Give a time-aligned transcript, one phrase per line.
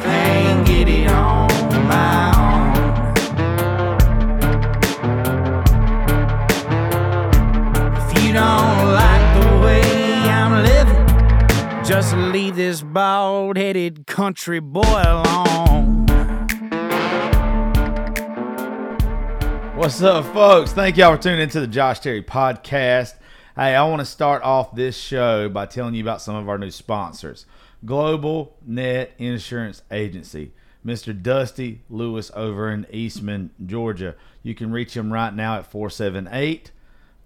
[0.00, 1.48] Can't get it on
[1.88, 2.74] my own.
[7.96, 9.82] If you don't like the way
[10.30, 11.06] I'm living,
[11.84, 16.06] just leave this bald headed country boy alone.
[19.74, 20.72] What's up, folks?
[20.72, 23.14] Thank y'all for tuning into the Josh Terry podcast.
[23.56, 26.58] Hey, I want to start off this show by telling you about some of our
[26.58, 27.46] new sponsors
[27.84, 30.52] Global Net Insurance Agency,
[30.84, 31.20] Mr.
[31.20, 34.14] Dusty Lewis over in Eastman, Georgia.
[34.42, 36.72] You can reach him right now at 478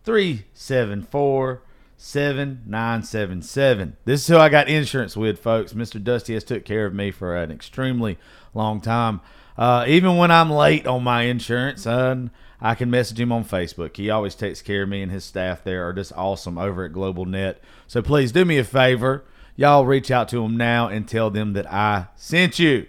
[0.04, 1.62] 374
[1.96, 3.96] 7977.
[4.04, 5.72] This is who I got insurance with, folks.
[5.72, 6.02] Mr.
[6.02, 8.18] Dusty has took care of me for an extremely
[8.54, 9.20] long time.
[9.56, 12.26] Uh, even when I'm late on my insurance, uh,
[12.60, 13.96] I can message him on Facebook.
[13.96, 16.92] He always takes care of me, and his staff there are just awesome over at
[16.92, 17.62] Global Net.
[17.86, 19.22] So please do me a favor.
[19.56, 22.86] Y'all reach out to them now and tell them that I sent you.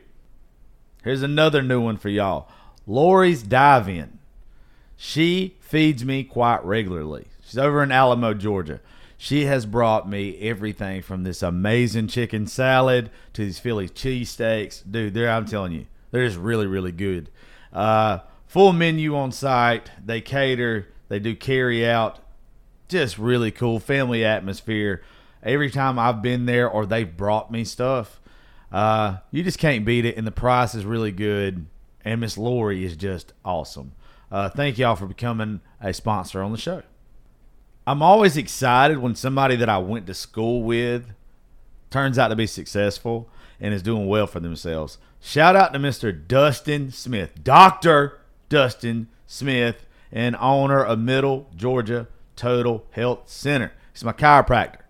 [1.03, 2.49] Here's another new one for y'all
[2.87, 4.19] Lori's Dive In.
[4.95, 7.27] She feeds me quite regularly.
[7.43, 8.79] She's over in Alamo, Georgia.
[9.17, 14.83] She has brought me everything from this amazing chicken salad to these Philly cheesesteaks.
[14.89, 17.29] Dude, they're, I'm telling you, they're just really, really good.
[17.71, 19.91] Uh, full menu on site.
[20.05, 22.19] They cater, they do carry out.
[22.87, 25.01] Just really cool family atmosphere.
[25.43, 28.19] Every time I've been there or they've brought me stuff,
[28.71, 30.17] uh, you just can't beat it.
[30.17, 31.65] And the price is really good.
[32.05, 33.93] And Miss Lori is just awesome.
[34.31, 36.81] Uh, thank y'all for becoming a sponsor on the show.
[37.85, 41.13] I'm always excited when somebody that I went to school with
[41.91, 44.97] turns out to be successful and is doing well for themselves.
[45.19, 46.11] Shout out to Mr.
[46.27, 48.19] Dustin Smith, Dr.
[48.49, 53.71] Dustin Smith, and owner of Middle Georgia Total Health Center.
[53.93, 54.82] He's my chiropractor.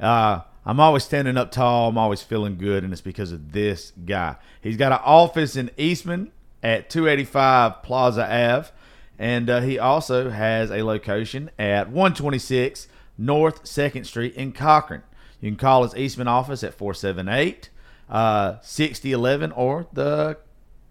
[0.00, 1.88] Uh, I'm always standing up tall.
[1.88, 4.36] I'm always feeling good, and it's because of this guy.
[4.60, 8.70] He's got an office in Eastman at 285 Plaza Ave,
[9.18, 12.88] and uh, he also has a location at 126
[13.18, 15.02] North 2nd Street in Cochran.
[15.40, 17.70] You can call his Eastman office at 478
[18.10, 20.36] uh, 6011 or the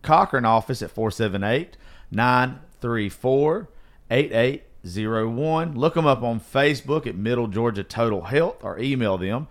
[0.01, 1.77] Cochran office at 478
[2.11, 3.69] 934
[4.83, 5.75] 8801.
[5.75, 9.47] Look them up on Facebook at Middle Georgia Total Health or email them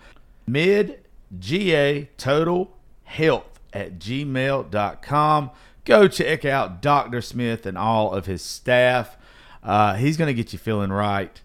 [0.48, 5.50] midga total health at gmail.com.
[5.84, 7.20] Go check out Dr.
[7.20, 9.16] Smith and all of his staff.
[9.62, 11.40] Uh, he's going to get you feeling right.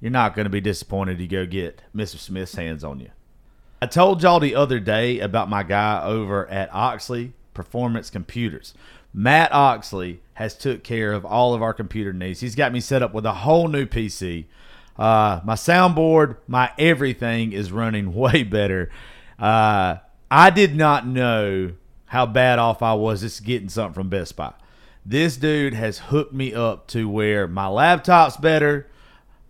[0.00, 2.16] You're not going to be disappointed to go get Mr.
[2.16, 3.10] Smith's hands on you.
[3.80, 8.74] I told y'all the other day about my guy over at Oxley Performance Computers.
[9.18, 12.38] Matt Oxley has took care of all of our computer needs.
[12.38, 14.44] He's got me set up with a whole new PC.
[14.96, 18.92] Uh, my soundboard, my everything is running way better.
[19.36, 19.96] Uh,
[20.30, 21.72] I did not know
[22.06, 24.52] how bad off I was just getting something from Best Buy.
[25.04, 28.86] This dude has hooked me up to where my laptop's better,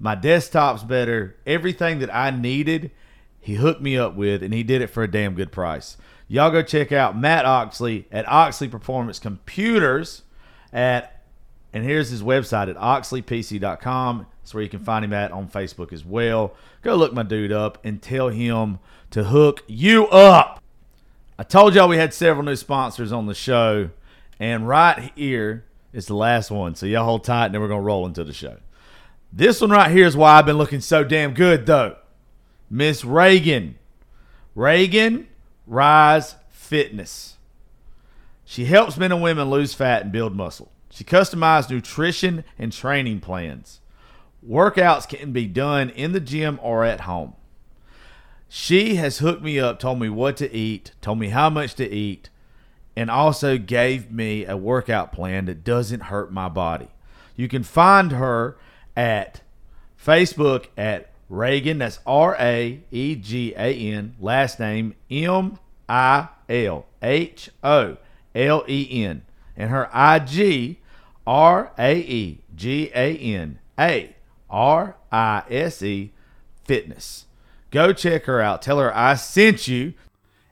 [0.00, 2.91] my desktop's better, everything that I needed,
[3.39, 5.99] he hooked me up with, and he did it for a damn good price.
[6.31, 10.25] Y'all go check out Matt Oxley at Oxley Performance Computers
[10.75, 11.22] at,
[11.72, 14.27] and here's his website at oxleypc.com.
[14.43, 16.55] That's where you can find him at on Facebook as well.
[16.83, 18.78] Go look my dude up and tell him
[19.11, 20.62] to hook you up.
[21.38, 23.88] I told y'all we had several new sponsors on the show,
[24.38, 26.75] and right here is the last one.
[26.75, 28.59] So y'all hold tight, and then we're gonna roll into the show.
[29.33, 31.97] This one right here is why I've been looking so damn good, though.
[32.70, 33.75] Miss Raegan,
[34.55, 35.26] Raegan
[35.69, 37.37] Rise Fitness.
[38.44, 40.73] She helps men and women lose fat and build muscle.
[40.91, 43.81] She customized nutrition and training plans.
[44.47, 47.35] Workouts can be done in the gym or at home.
[48.49, 51.88] She has hooked me up, told me what to eat, told me how much to
[51.88, 52.31] eat,
[52.97, 56.88] and also gave me a workout plan that doesn't hurt my body.
[57.37, 58.56] You can find her
[58.97, 59.43] at
[60.03, 65.59] Facebook at Raegan, that's R A E G A N, last name M
[65.89, 67.97] I L H O
[68.35, 69.23] L E N,
[69.57, 70.79] and her IG
[71.27, 74.17] R A E G A N A
[74.49, 76.13] R I S E
[76.65, 77.27] Fitness.
[77.71, 78.63] Go check her out.
[78.63, 79.95] Tell her I sent you.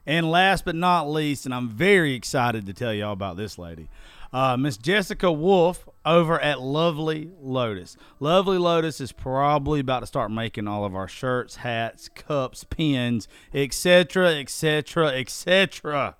[0.08, 3.88] And last but not least, and I'm very excited to tell y'all about this lady,
[4.32, 7.96] uh, Miss Jessica Wolf over at Lovely Lotus.
[8.20, 13.26] Lovely Lotus is probably about to start making all of our shirts, hats, cups, pins,
[13.52, 16.16] etc., etc., etc.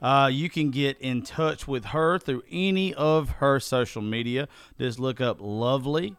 [0.00, 4.48] Uh, you can get in touch with her through any of her social media.
[4.78, 6.16] Just look up Lovely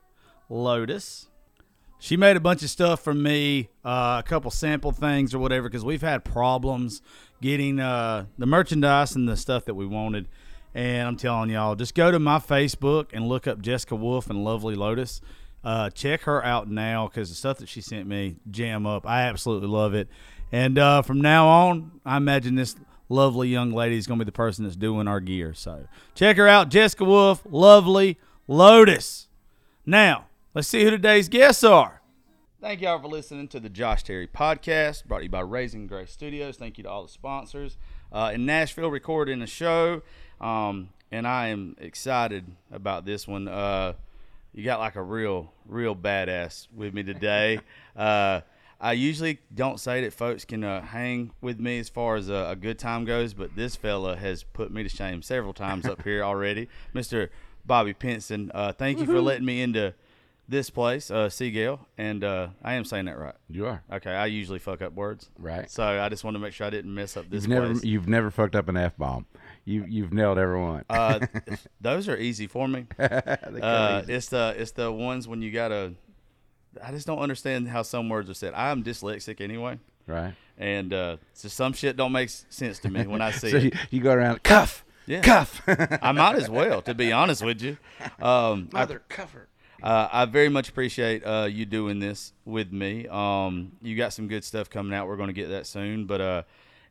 [0.49, 1.27] Lotus.
[1.99, 5.67] She made a bunch of stuff for me, uh, a couple sample things or whatever,
[5.67, 7.01] because we've had problems
[7.41, 10.27] getting uh, the merchandise and the stuff that we wanted.
[10.73, 14.43] And I'm telling y'all, just go to my Facebook and look up Jessica Wolf and
[14.43, 15.21] Lovely Lotus.
[15.63, 19.07] Uh, check her out now because the stuff that she sent me, jam up.
[19.07, 20.07] I absolutely love it.
[20.51, 22.75] And uh, from now on, I imagine this
[23.09, 25.53] lovely young lady is going to be the person that's doing our gear.
[25.53, 28.17] So check her out, Jessica Wolf, Lovely
[28.47, 29.27] Lotus.
[29.85, 32.01] Now, let's see who today's guests are.
[32.59, 36.11] Thank y'all for listening to the Josh Terry podcast brought to you by Raising Grace
[36.11, 36.57] Studios.
[36.57, 37.77] Thank you to all the sponsors
[38.11, 40.01] uh, in Nashville recording a show.
[40.39, 43.48] Um, and I am excited about this one.
[43.48, 43.94] Uh,
[44.54, 47.60] you got like a real, real badass with me today.
[47.95, 48.42] uh,
[48.80, 52.50] I usually don't say that folks can uh, hang with me as far as a,
[52.51, 56.04] a, good time goes, but this fella has put me to shame several times up
[56.04, 56.69] here already.
[56.94, 57.30] Mr.
[57.66, 59.95] Bobby Pinson, uh, thank you for letting me into
[60.48, 63.36] this place, uh, Sea Gayle, and uh, I am saying that right.
[63.50, 64.12] You are okay.
[64.12, 65.69] I usually fuck up words, right?
[65.69, 67.44] So I just want to make sure I didn't mess up this.
[67.44, 67.84] You've never, place.
[67.84, 69.25] you've never fucked up an f bomb.
[69.67, 70.85] You, you've nailed everyone.
[70.89, 71.19] uh,
[71.81, 72.85] those are easy for me.
[72.97, 75.91] uh, it's the, it's the ones when you gotta.
[76.81, 78.53] I just don't understand how some words are said.
[78.53, 80.35] I'm dyslexic anyway, right?
[80.57, 83.63] And uh, so some shit don't make sense to me when I see so it.
[83.63, 85.19] You, you go around cuff, yeah.
[85.19, 85.61] cuff.
[85.67, 87.77] I might as well, to be honest with you.
[88.21, 89.49] Um, Mother I, cover.
[89.83, 93.05] Uh, I very much appreciate uh, you doing this with me.
[93.09, 95.09] Um, you got some good stuff coming out.
[95.09, 96.05] We're going to get that soon.
[96.05, 96.43] But uh,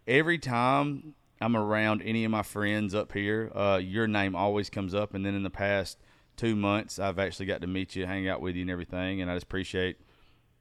[0.06, 4.94] every time I'm around any of my friends up here, uh, your name always comes
[4.94, 5.14] up.
[5.14, 5.98] And then in the past
[6.36, 9.20] two months, I've actually got to meet you, hang out with you, and everything.
[9.20, 9.98] And I just appreciate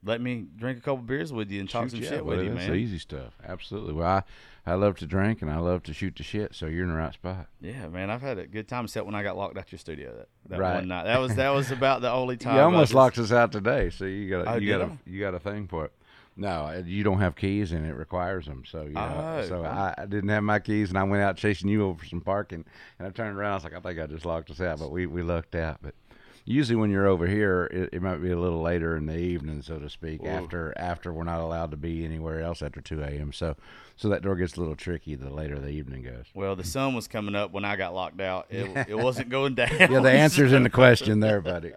[0.05, 2.53] let me drink a couple beers with you and talk shoot some shit with you,
[2.53, 2.75] that's man.
[2.75, 3.33] easy stuff.
[3.43, 3.93] Absolutely.
[3.93, 4.23] Well, I,
[4.71, 6.95] I love to drink and I love to shoot the shit, so you're in the
[6.95, 7.47] right spot.
[7.59, 8.11] Yeah, man.
[8.11, 10.59] I've had a good time except when I got locked out your studio that, that
[10.59, 10.75] right.
[10.75, 11.05] one night.
[11.05, 12.55] That was that was about the only time.
[12.55, 15.39] you almost locked us out today, so you got you got a you got a
[15.39, 15.93] thing for it.
[16.37, 18.63] No, you don't have keys, and it requires them.
[18.69, 21.69] So know, oh, so I, I, didn't have my keys, and I went out chasing
[21.69, 22.65] you over some parking,
[22.99, 23.51] and I turned around.
[23.51, 25.77] I was like, I think I just locked us out, but we we lucked out.
[25.81, 25.95] But
[26.43, 29.61] usually when you're over here, it, it, might be a little later in the evening,
[29.61, 30.29] so to speak, Whoa.
[30.29, 33.31] after after we're not allowed to be anywhere else after 2 a.m.
[33.31, 33.55] So
[33.95, 36.25] so that door gets a little tricky the later the evening goes.
[36.33, 38.47] Well, the sun was coming up when I got locked out.
[38.49, 39.71] It, it wasn't going down.
[39.79, 41.71] yeah, the answer's in the question there, buddy.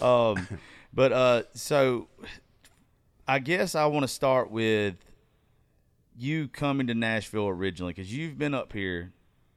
[0.00, 0.46] um,
[0.92, 2.08] but uh, so
[3.32, 4.96] I guess I want to start with
[6.18, 9.14] you coming to Nashville originally because you've been up here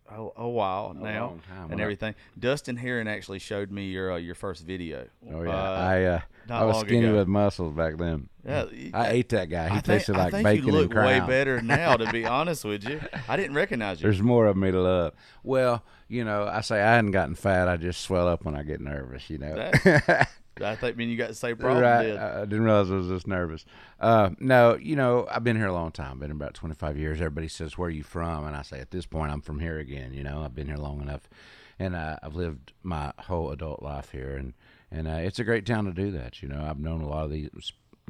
[0.10, 1.40] a, a while now
[1.70, 2.16] and everything.
[2.40, 5.08] Dustin Heron actually showed me your uh, your first video.
[5.30, 6.20] Oh yeah, uh, I uh,
[6.50, 7.18] I was skinny ago.
[7.18, 8.30] with muscles back then.
[8.46, 9.68] Yeah, I ate that guy.
[9.68, 11.08] He I tasted think, like I think bacon you look and crown.
[11.08, 13.02] way better now, to be honest with you.
[13.28, 14.04] I didn't recognize you.
[14.04, 15.16] There's more of me to love.
[15.44, 17.68] Well, you know, I say I hadn't gotten fat.
[17.68, 19.30] I just swell up when I get nervous.
[19.30, 19.54] You know.
[19.54, 20.30] That,
[20.62, 21.84] I think mean you got the same problem.
[21.84, 22.04] Right.
[22.04, 22.18] Did.
[22.18, 23.66] I, didn't realize I was just nervous.
[24.00, 26.20] Uh, no, you know, I've been here a long time.
[26.20, 27.18] Been about 25 years.
[27.18, 29.80] Everybody says, "Where are you from?" And I say, at this point, I'm from here
[29.80, 30.14] again.
[30.14, 31.30] You know, I've been here long enough,
[31.80, 34.54] and uh, I've lived my whole adult life here, and
[34.92, 36.42] and uh, it's a great town to do that.
[36.42, 37.50] You know, I've known a lot of these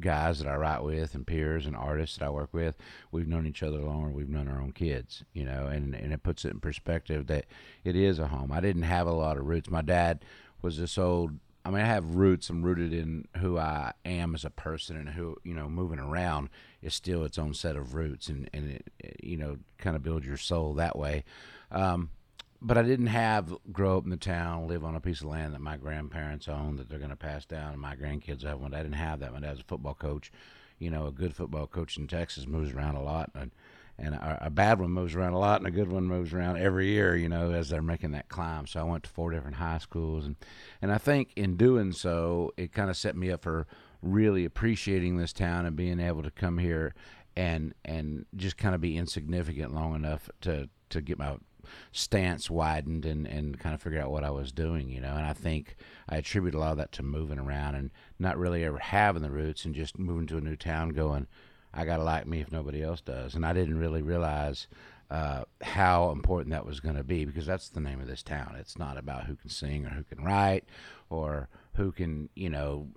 [0.02, 2.76] guys that I write with and peers and artists that I work with.
[3.12, 4.10] We've known each other longer.
[4.10, 5.24] We've known our own kids.
[5.34, 7.46] You know, and and it puts it in perspective that
[7.84, 8.52] it is a home.
[8.52, 9.70] I didn't have a lot of roots.
[9.70, 10.24] My dad
[10.62, 12.50] was this old I mean, I have roots.
[12.50, 16.50] I'm rooted in who I am as a person, and who you know, moving around
[16.82, 20.04] is still its own set of roots, and and it, it you know, kind of
[20.04, 21.24] build your soul that way.
[21.72, 22.12] Um,
[22.62, 25.54] but I didn't have grow up in the town, live on a piece of land
[25.54, 28.74] that my grandparents owned that they're going to pass down, and my grandkids have one.
[28.74, 29.34] I didn't have that.
[29.34, 30.32] My dad's a football coach.
[30.78, 33.52] You know, a good football coach in Texas moves around a lot, and
[33.98, 36.58] and a, a, bad one moves around a lot, and a good one moves around
[36.58, 37.16] every year.
[37.16, 38.68] You know, as they're making that climb.
[38.68, 40.36] So I went to four different high schools, and
[40.82, 43.68] and I think in doing so, it kind of set me up for
[44.02, 46.94] really appreciating this town and being able to come here
[47.36, 51.36] and and just kind of be insignificant long enough to to get my
[51.92, 55.16] stance widened and, and kind of figure out what I was doing, you know.
[55.16, 55.76] And I think
[56.08, 59.32] I attribute a lot of that to moving around and not really ever having the
[59.32, 61.28] roots and just moving to a new town going,
[61.76, 63.36] I got to like me if nobody else does.
[63.36, 64.68] And I didn't really realize
[65.12, 68.56] uh, how important that was going to be because that's the name of this town.
[68.58, 70.66] It's not about who can sing or who can write
[71.10, 72.88] or who can, you know,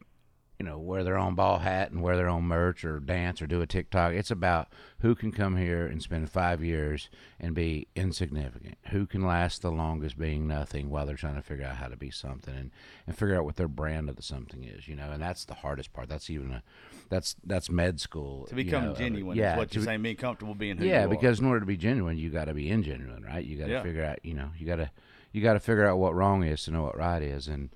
[0.58, 3.46] you know, wear their own ball hat and wear their own merch or dance or
[3.46, 4.12] do a TikTok.
[4.12, 8.76] It's about who can come here and spend five years and be insignificant.
[8.90, 11.96] Who can last the longest being nothing while they're trying to figure out how to
[11.96, 12.70] be something and,
[13.06, 15.54] and figure out what their brand of the something is, you know, and that's the
[15.54, 16.08] hardest part.
[16.08, 16.62] That's even a,
[17.08, 18.46] that's, that's med school.
[18.46, 19.52] To become you know, genuine Yeah.
[19.52, 21.66] is what you're be- saying, being comfortable being who you yeah, because in order to
[21.66, 23.44] be genuine, you got to be ingenuine, right?
[23.44, 23.82] You got to Yeah.
[23.84, 24.90] figure out, you know, you got to
[25.30, 27.68] you got to figure out what wrong is to know what right is, and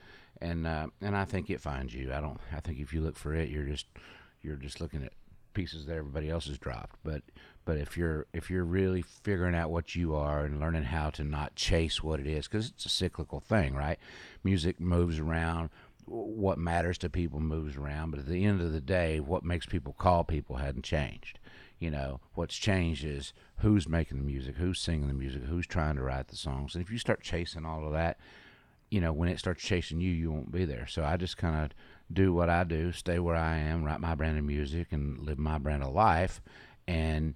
[0.42, 2.12] and uh, and I think it finds you.
[2.12, 2.38] I don't.
[2.54, 3.86] I think if you look for it, you're just
[4.42, 5.12] you're just looking at
[5.54, 6.96] pieces that everybody else has dropped.
[7.04, 7.22] But
[7.64, 11.24] but if you're if you're really figuring out what you are and learning how to
[11.24, 13.98] not chase what it is, because it's a cyclical thing, right?
[14.44, 15.70] Music moves around.
[16.04, 19.66] What matters to people moves around, but at the end of the day, what makes
[19.66, 21.38] people call people hadn't changed
[21.78, 25.96] you know what's changed is who's making the music who's singing the music who's trying
[25.96, 28.18] to write the songs and if you start chasing all of that
[28.92, 31.64] you know when it starts chasing you you won't be there so i just kind
[31.64, 31.70] of
[32.12, 35.38] do what i do stay where i am write my brand of music and live
[35.38, 36.42] my brand of life
[36.86, 37.34] and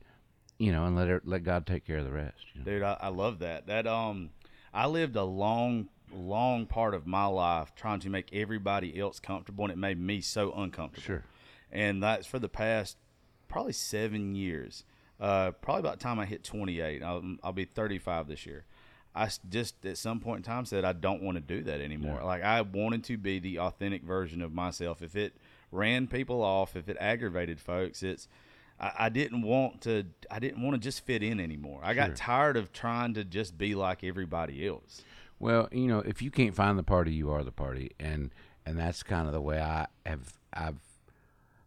[0.58, 2.64] you know and let it, let god take care of the rest you know?
[2.70, 3.66] Dude, I, I love that.
[3.66, 4.30] That um,
[4.72, 9.64] I lived a long, long part of my life trying to make everybody else comfortable,
[9.64, 11.02] and it made me so uncomfortable.
[11.02, 11.24] Sure.
[11.72, 12.96] And that's for the past
[13.48, 14.84] probably seven years.
[15.18, 17.02] Uh, probably about the time I hit 28.
[17.02, 18.64] I'll, I'll be 35 this year.
[19.16, 22.20] I just at some point in time said I don't want to do that anymore.
[22.22, 25.02] Like I wanted to be the authentic version of myself.
[25.02, 25.36] If it
[25.72, 28.28] ran people off, if it aggravated folks, it's
[28.78, 30.04] I, I didn't want to.
[30.30, 31.80] I didn't want to just fit in anymore.
[31.82, 35.02] I got tired of trying to just be like everybody else.
[35.38, 38.30] Well, you know, if you can't find the party, you are the party, and
[38.64, 40.34] and that's kind of the way I have.
[40.52, 40.80] I've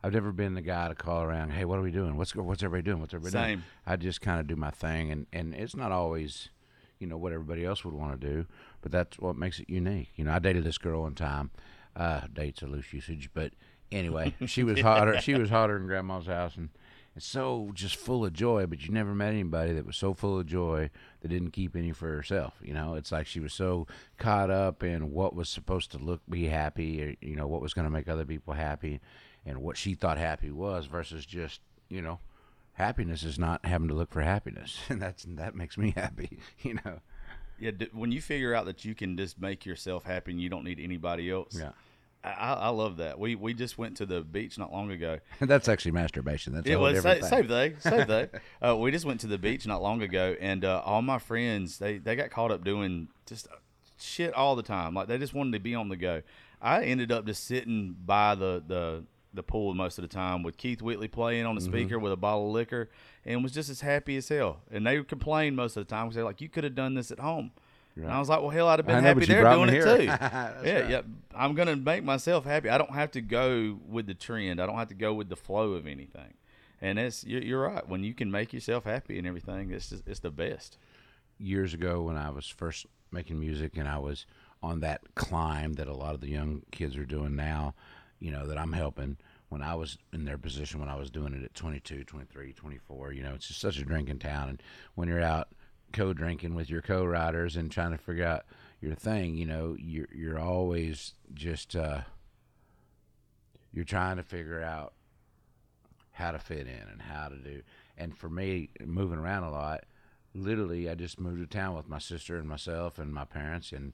[0.03, 1.51] I've never been the guy to call around.
[1.51, 2.15] Hey, what are we doing?
[2.15, 3.01] What's what's everybody doing?
[3.01, 3.63] What's everybody doing?
[3.86, 6.50] I just kind of do my thing, and and it's not always,
[7.00, 8.46] you know, what everybody else would want to do,
[8.82, 10.10] but that's what makes it unique.
[10.15, 11.51] You know, I dated this girl one time.
[11.96, 13.51] Uh, dates a loose usage, but
[13.91, 15.20] anyway, she was hotter.
[15.20, 16.70] She was hotter in grandma's house, and
[17.15, 18.68] it's so just full of joy.
[18.68, 20.91] But you never met anybody that was so full of joy
[21.22, 22.53] that didn't keep any for herself.
[22.62, 23.88] You know, it's like she was so
[24.18, 27.74] caught up in what was supposed to look be happy, or you know, what was
[27.74, 29.01] going to make other people happy,
[29.46, 32.20] and what she thought happy was, versus just you know,
[32.79, 36.39] happiness is not having to look for happiness, and that's that makes me happy.
[36.63, 37.00] You know.
[37.59, 40.48] Yeah, d- when you figure out that you can just make yourself happy and you
[40.50, 41.57] don't need anybody else.
[41.59, 41.71] Yeah.
[42.24, 43.17] I, I love that.
[43.19, 45.19] We we just went to the beach not long ago.
[45.39, 46.53] That's actually masturbation.
[46.53, 47.75] That's It was different same, thing.
[47.81, 48.41] same thing, same thing.
[48.65, 51.77] Uh, we just went to the beach not long ago, and uh, all my friends
[51.79, 53.55] they they got caught up doing just uh,
[54.00, 54.93] shit all the time.
[54.93, 56.21] Like they just wanted to be on the go.
[56.62, 60.57] I ended up just sitting by the the the pool most of the time with
[60.57, 61.71] Keith Whitley playing on the Mm-hmm.
[61.71, 62.89] speaker with a bottle of liquor,
[63.25, 64.57] and was just as happy as hell.
[64.71, 67.12] And they complained most of the time because they're like, "You could have done this
[67.12, 67.51] at home."
[67.95, 70.03] And I was like, "Well, hell, I'd have been know, happy there doing it too."
[70.05, 70.89] Yeah, right.
[70.89, 71.01] yeah.
[71.36, 72.69] I'm gonna make myself happy.
[72.69, 74.62] I don't have to go with the trend.
[74.62, 76.33] I don't have to go with the flow of anything.
[76.81, 77.88] And it's you're, you're right.
[77.88, 80.77] When you can make yourself happy and everything, it's just, it's the best.
[81.38, 84.25] years ago when I was first making music and I was
[84.63, 87.74] on that climb that a lot of the young kids are doing now,
[88.20, 89.18] you know, that I'm helping.
[89.50, 93.14] When I was in their position, when I was doing it at 22, 23, 24,
[93.14, 94.50] you know, it's just such a drinking town.
[94.50, 95.50] And when you're out
[95.92, 98.46] co-drinking with your co-writers and trying to figure out
[98.80, 102.02] your thing, you know, you're you're always just uh,
[103.74, 104.94] you're trying to figure out
[106.12, 107.62] how to fit in and how to do.
[107.98, 109.86] And for me, moving around a lot,
[110.34, 113.94] literally, I just moved to town with my sister and myself and my parents, and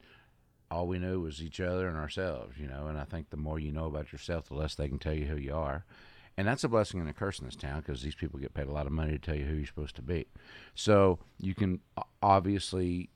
[0.72, 2.88] all we knew was each other and ourselves, you know.
[2.88, 5.26] And I think the more you know about yourself, the less they can tell you
[5.26, 5.86] who you are.
[6.38, 8.68] And that's a blessing and a curse in this town because these people get paid
[8.68, 10.28] a lot of money to tell you who you're supposed to be.
[10.74, 11.80] So you can
[12.22, 13.10] obviously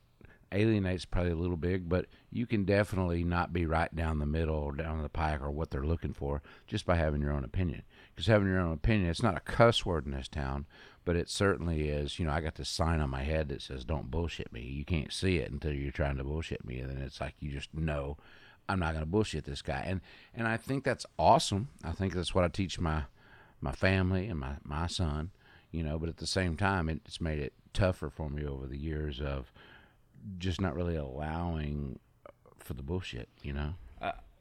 [0.52, 4.56] alienates probably a little big, but you can definitely not be right down the middle
[4.56, 7.84] or down the pike or what they're looking for just by having your own opinion.
[8.16, 10.66] Because having your own opinion, it's not a cuss word in this town,
[11.10, 12.20] but it certainly is.
[12.20, 14.86] You know, I got this sign on my head that says "Don't bullshit me." You
[14.86, 17.74] can't see it until you're trying to bullshit me, and then it's like you just
[17.74, 18.16] know
[18.70, 19.84] I'm not going to bullshit this guy.
[19.88, 20.02] And
[20.36, 21.70] and I think that's awesome.
[21.84, 23.06] I think that's what I teach my
[23.60, 25.32] my family and my my son.
[25.72, 28.68] You know, but at the same time, it, it's made it tougher for me over
[28.68, 29.52] the years of
[30.38, 31.98] just not really allowing
[32.60, 33.74] for the bullshit, you know.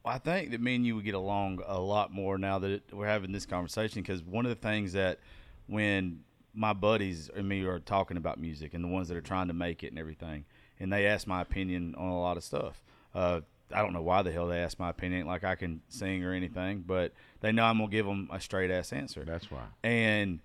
[0.04, 3.06] I, think that me and you would get along a lot more now that we're
[3.06, 5.20] having this conversation because one of the things that
[5.66, 9.48] when my buddies and me are talking about music and the ones that are trying
[9.48, 10.44] to make it and everything,
[10.80, 12.82] and they ask my opinion on a lot of stuff.
[13.14, 13.40] Uh,
[13.72, 15.26] I don't know why the hell they ask my opinion.
[15.26, 18.70] Like I can sing or anything, but they know I'm gonna give them a straight
[18.70, 19.24] ass answer.
[19.24, 19.64] That's why.
[19.82, 20.40] And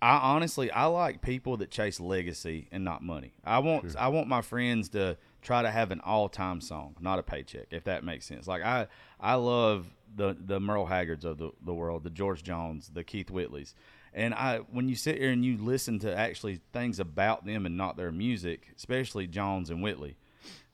[0.00, 3.34] I honestly I like people that chase legacy and not money.
[3.44, 7.18] I want I want my friends to try to have an all time song, not
[7.18, 8.46] a paycheck, if that makes sense.
[8.46, 8.88] Like I
[9.20, 13.28] I love the the Merle Haggards of the, the world, the George Jones, the Keith
[13.28, 13.74] Whitleys.
[14.14, 17.76] And I when you sit here and you listen to actually things about them and
[17.76, 20.16] not their music, especially Jones and Whitley,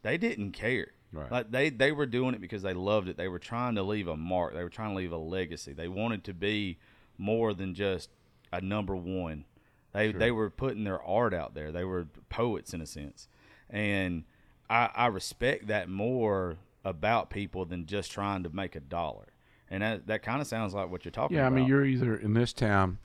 [0.02, 0.92] they didn't care.
[1.12, 1.30] Right.
[1.30, 3.16] Like they they were doing it because they loved it.
[3.16, 4.54] They were trying to leave a mark.
[4.54, 5.72] They were trying to leave a legacy.
[5.72, 6.78] They wanted to be
[7.16, 8.10] more than just
[8.52, 9.44] a number one.
[9.92, 11.72] They they were putting their art out there.
[11.72, 13.28] They were poets in a sense,
[13.70, 14.24] and
[14.68, 19.26] I, I respect that more about people than just trying to make a dollar.
[19.70, 21.44] And that that kind of sounds like what you're talking about.
[21.44, 22.98] Yeah, I mean, you're either in this town,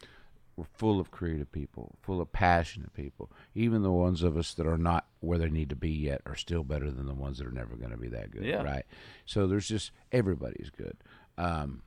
[0.55, 3.31] we're full of creative people, full of passionate people.
[3.55, 6.35] Even the ones of us that are not where they need to be yet are
[6.35, 8.61] still better than the ones that are never going to be that good, Yeah.
[8.61, 8.85] right?
[9.25, 10.95] So there's just everybody's good.
[11.37, 11.81] Um,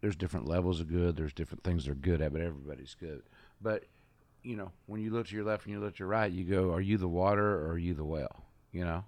[0.00, 1.16] there's different levels of good.
[1.16, 3.22] There's different things they're good at, but everybody's good.
[3.60, 3.84] But
[4.42, 6.44] you know, when you look to your left and you look to your right, you
[6.44, 9.04] go, "Are you the water or are you the well?" You know,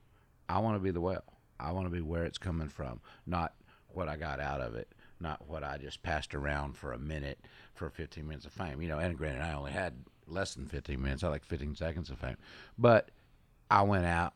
[0.48, 1.22] I want to be the well.
[1.58, 3.54] I want to be where it's coming from, not
[3.88, 4.88] what I got out of it,
[5.20, 7.38] not what I just passed around for a minute
[7.74, 8.80] for 15 minutes of fame.
[8.80, 9.94] You know, and granted, I only had
[10.26, 11.24] less than 15 minutes.
[11.24, 12.36] I like 15 seconds of fame,
[12.78, 13.10] but
[13.70, 14.34] I went out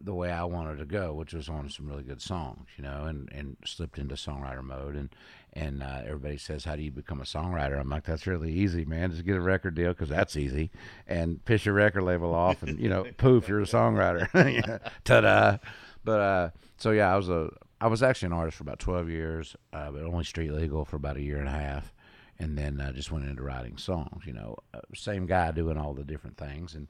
[0.00, 3.04] the way I wanted to go, which was on some really good songs, you know,
[3.04, 4.94] and, and slipped into songwriter mode.
[4.94, 5.08] And
[5.54, 8.84] and uh, everybody says, "How do you become a songwriter?" I'm like, "That's really easy,
[8.84, 9.10] man.
[9.10, 10.70] Just get a record deal because that's easy,
[11.06, 14.80] and piss your record label off, and you know, poof, you're a songwriter.
[15.04, 15.58] Ta-da!"
[16.04, 19.10] But uh, so yeah, I was a I was actually an artist for about 12
[19.10, 21.92] years, uh, but only street legal for about a year and a half,
[22.38, 24.24] and then uh, just went into writing songs.
[24.24, 26.88] You know, uh, same guy doing all the different things, and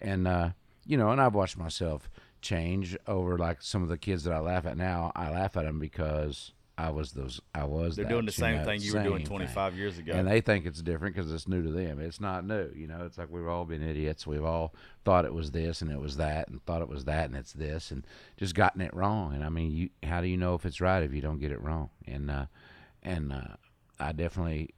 [0.00, 0.50] and uh,
[0.86, 2.08] you know, and I've watched myself
[2.40, 5.10] change over like some of the kids that I laugh at now.
[5.16, 7.40] I laugh at them because I was those.
[7.52, 7.96] I was.
[7.96, 9.80] They're that, doing the same know, thing you were doing 25 thing.
[9.80, 10.12] years ago.
[10.12, 12.00] and they think it's different because it's new to them.
[12.00, 12.70] It's not new.
[12.72, 14.28] You know, it's like we've all been idiots.
[14.28, 14.72] We've all
[15.04, 17.52] thought it was this and it was that, and thought it was that and it's
[17.52, 18.06] this, and
[18.36, 19.34] just gotten it wrong.
[19.34, 21.50] And I mean, you how do you know if it's right if you don't get
[21.50, 21.90] it wrong?
[22.06, 22.46] And uh,
[23.02, 23.56] and uh,
[23.98, 24.70] I definitely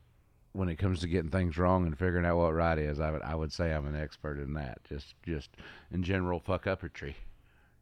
[0.52, 3.22] when it comes to getting things wrong and figuring out what right is, I would
[3.22, 4.78] I would say I'm an expert in that.
[4.88, 5.50] Just just
[5.92, 7.16] in general fuck uppertry,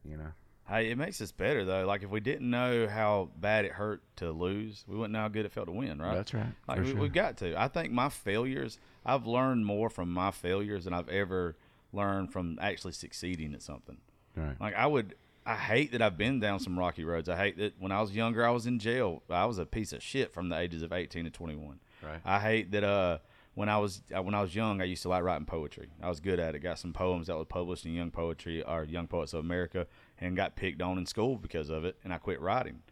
[0.04, 0.32] you know.
[0.68, 1.86] Hey, it makes us better though.
[1.86, 5.28] Like if we didn't know how bad it hurt to lose, we wouldn't know how
[5.28, 6.14] good it felt to win, right?
[6.14, 7.00] That's right, Like we, sure.
[7.00, 7.58] we've got to.
[7.60, 11.56] I think my failures, I've learned more from my failures than I've ever
[11.92, 13.96] learned from actually succeeding at something.
[14.36, 14.60] Right.
[14.60, 15.14] Like I would,
[15.46, 17.28] I hate that I've been down some rocky roads.
[17.30, 19.22] I hate that when I was younger, I was in jail.
[19.30, 21.80] I was a piece of shit from the ages of eighteen to twenty one.
[22.02, 22.20] Right.
[22.24, 22.84] I hate that.
[22.84, 23.18] Uh,
[23.54, 25.88] when I was uh, when I was young, I used to like writing poetry.
[26.00, 26.60] I was good at it.
[26.60, 29.88] Got some poems that was published in Young Poetry or Young Poets of America,
[30.20, 31.96] and got picked on in school because of it.
[32.04, 32.82] And I quit writing.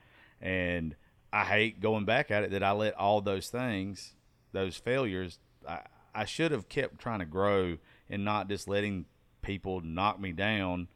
[0.41, 0.95] And
[1.33, 4.15] I hate going back at it that I let all those things,
[4.53, 5.39] those failures.
[5.69, 5.81] I,
[6.15, 9.07] I should have kept trying to grow and not just letting
[9.43, 10.89] people knock me down.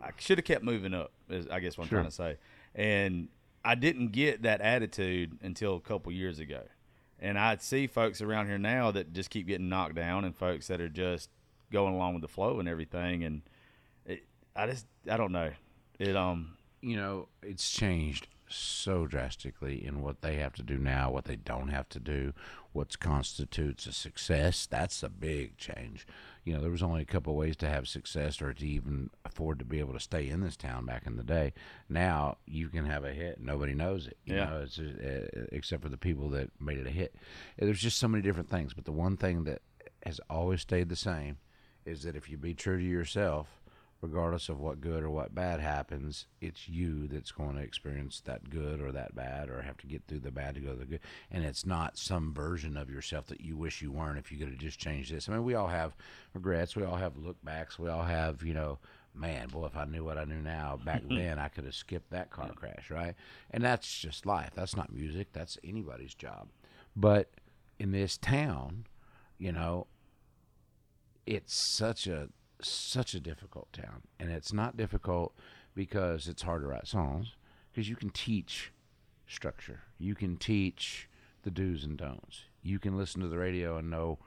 [0.00, 1.12] I should have kept moving up.
[1.28, 1.98] Is I guess what I'm Sure.
[1.98, 2.36] trying to say.
[2.74, 3.28] And
[3.64, 6.62] I didn't get that attitude until a couple years ago.
[7.20, 10.66] And I see folks around here now that just keep getting knocked down, and folks
[10.66, 11.30] that are just
[11.72, 13.24] going along with the flow and everything.
[13.24, 13.42] And
[14.04, 15.52] it, I just, I don't know.
[15.98, 21.10] It um, you know, it's changed so drastically in what they have to do now,
[21.10, 22.32] what they don't have to do,
[22.72, 24.66] what constitutes a success.
[24.66, 26.06] That's a big change.
[26.44, 29.58] You know, there was only a couple ways to have success or to even afford
[29.60, 31.54] to be able to stay in this town back in the day.
[31.88, 34.18] Now you can have a hit, nobody knows it.
[34.24, 34.50] You Yeah.
[34.50, 37.14] know, it's just, uh, except for the people that made it a hit.
[37.58, 39.62] There's just so many different things, but the one thing that
[40.04, 41.38] has always stayed the same
[41.86, 43.48] is that if you be true to yourself,
[44.00, 48.50] regardless of what good or what bad happens, it's you that's going to experience that
[48.50, 50.84] good or that bad or have to get through the bad to go to the
[50.84, 51.00] good.
[51.30, 54.48] And it's not some version of yourself that you wish you weren't if you could
[54.48, 55.28] have just changed this.
[55.28, 55.96] I mean, we all have
[56.34, 56.76] regrets.
[56.76, 57.78] We all have look backs.
[57.78, 58.78] We all have, you know,
[59.14, 62.10] man, boy, if I knew what I knew now back then, I could have skipped
[62.10, 63.14] that car crash, right?
[63.50, 64.50] And that's just life.
[64.54, 65.28] That's not music.
[65.32, 66.48] That's anybody's job.
[66.96, 67.30] But
[67.78, 68.86] in this town,
[69.38, 69.86] you know,
[71.26, 72.28] it's such a
[72.68, 74.02] such a difficult town.
[74.18, 75.34] And it's not difficult
[75.74, 77.34] because it's hard to write songs
[77.72, 78.72] because you can teach
[79.26, 79.80] structure.
[79.98, 81.08] You can teach
[81.42, 82.44] the do's and don'ts.
[82.62, 84.18] You can listen to the radio and know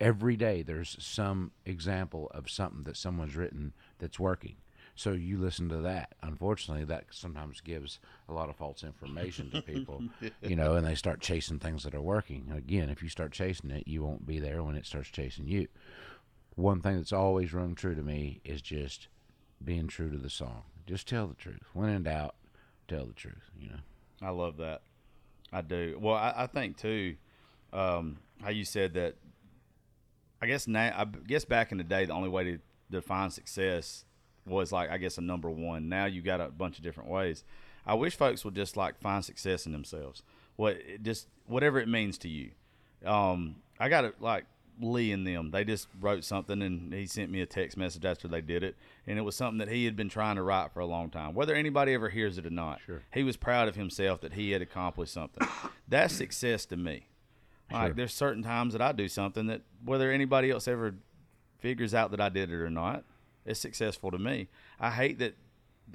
[0.00, 4.56] every day there's some example of something that someone's written that's working.
[4.94, 6.14] So you listen to that.
[6.22, 10.02] Unfortunately that sometimes gives a lot of false information to people
[10.42, 12.52] you know and they start chasing things that are working.
[12.54, 15.68] Again if you start chasing it you won't be there when it starts chasing you
[16.56, 19.08] one thing that's always rung true to me is just
[19.64, 22.34] being true to the song just tell the truth when in doubt
[22.88, 23.78] tell the truth you know
[24.22, 24.82] I love that.
[25.52, 25.98] I do.
[26.00, 27.16] Well, I, I think too,
[27.72, 29.16] um, how you said that.
[30.40, 32.58] I guess now, I guess back in the day, the only way to
[32.90, 34.04] define success
[34.46, 35.88] was like I guess a number one.
[35.88, 37.44] Now you got a bunch of different ways.
[37.84, 40.22] I wish folks would just like find success in themselves.
[40.56, 42.52] What just whatever it means to you.
[43.04, 44.46] Um, I got it like
[44.80, 45.50] Lee and them.
[45.50, 48.76] They just wrote something and he sent me a text message after they did it,
[49.06, 51.34] and it was something that he had been trying to write for a long time.
[51.34, 53.02] Whether anybody ever hears it or not, Sure.
[53.12, 55.46] he was proud of himself that he had accomplished something.
[55.88, 57.06] That's success to me.
[57.70, 57.94] Like Sure.
[57.94, 60.94] there's certain times that I do something that whether anybody else ever
[61.58, 63.04] figures out that I did it or not,
[63.46, 64.48] it's successful to me.
[64.80, 65.34] I hate that.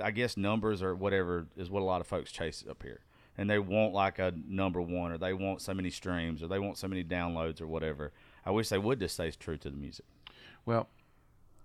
[0.03, 2.99] I guess numbers or whatever is what a lot of folks chase up here,
[3.37, 6.59] and they want like a number one, or they want so many streams, or they
[6.59, 8.11] want so many downloads, or whatever.
[8.47, 10.05] I wish they would just stay true to the music.
[10.65, 10.87] Well,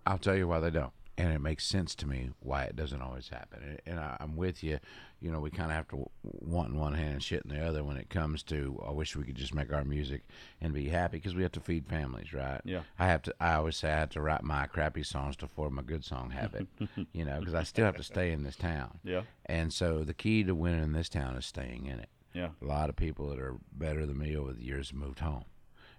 [0.04, 3.00] I'll tell you why they don't, and it makes sense to me why it doesn't
[3.00, 3.62] always happen.
[3.62, 4.80] And, and I, I'm with you.
[5.20, 7.64] You know, we kind of have to want in one hand and shit in the
[7.64, 8.82] other when it comes to.
[8.84, 10.22] I wish we could just make our music
[10.60, 12.60] and be happy because we have to feed families, right?
[12.64, 12.80] Yeah.
[12.98, 13.34] I have to.
[13.38, 16.30] I always say I have to write my crappy songs to form a good song
[16.30, 16.66] habit.
[17.12, 18.98] you know, because I still have to stay in this town.
[19.04, 19.22] Yeah.
[19.46, 22.08] And so the key to winning in this town is staying in it.
[22.34, 22.48] Yeah.
[22.60, 25.44] A lot of people that are better than me over the years have moved home.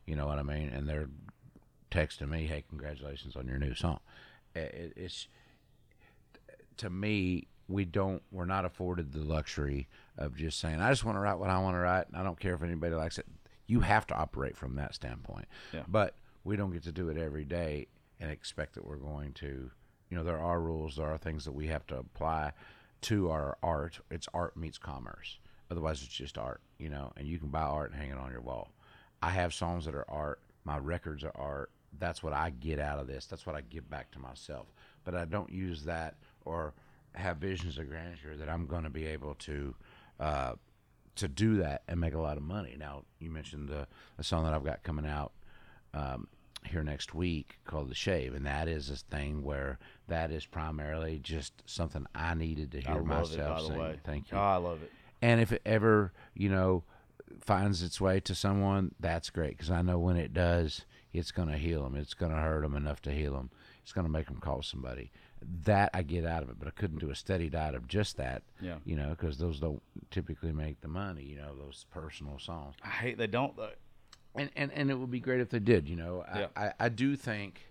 [0.06, 0.70] You know what I mean?
[0.70, 1.10] And they're
[1.92, 4.00] texting me, "Hey, congratulations on your new song."
[4.56, 5.28] It, it's
[6.78, 9.88] to me, we don't, we're not afforded the luxury
[10.18, 12.24] of just saying, "I just want to write what I want to write, and I
[12.24, 13.26] don't care if anybody likes it."
[13.66, 15.46] You have to operate from that standpoint.
[15.72, 15.84] Yeah.
[15.88, 17.88] But we don't get to do it every day
[18.20, 19.72] and expect that we're going to.
[20.10, 22.52] You know, there are rules, there are things that we have to apply
[23.04, 24.00] to our art.
[24.12, 25.40] It's art meets commerce.
[25.72, 26.62] Otherwise, it's just art.
[26.78, 28.74] You know, and you can buy art and hang it on your wall.
[29.24, 30.42] I have songs that are art.
[30.66, 31.72] My records are art.
[31.98, 33.26] That's what I get out of this.
[33.26, 34.68] That's what I give back to myself.
[35.06, 36.74] But I don't use that or
[37.16, 39.76] have visions of grandeur that I'm going to be able to
[40.20, 40.54] uh,
[41.16, 42.76] to do that and make a lot of money.
[42.78, 45.32] Now, you mentioned the a song that I've got coming out
[45.94, 46.28] um,
[46.66, 51.20] here next week called "The Shave," and that is a thing where that is primarily
[51.20, 53.78] just something I needed to hear I love myself it, by the sing.
[53.78, 54.00] way.
[54.04, 54.38] Thank you.
[54.38, 54.92] Oh, I love it.
[55.22, 56.84] And if it ever, you know,
[57.42, 60.82] finds its way to someone, that's great because I know when it does,
[61.14, 61.96] it's going to heal them.
[61.96, 63.50] It's going to hurt them enough to heal them.
[63.82, 65.12] It's going to make them call somebody.
[65.66, 68.16] That I get out of it, but I couldn't do a steady diet of just
[68.18, 68.44] that.
[68.62, 68.78] Yeah.
[68.86, 71.24] You know, because those don't typically make the money.
[71.24, 72.76] You know, those personal songs.
[72.84, 73.72] I hate they don't though.
[74.36, 75.90] And and, and it would be great if they did.
[75.90, 76.48] You know, I, Yeah.
[76.56, 77.68] I, I do think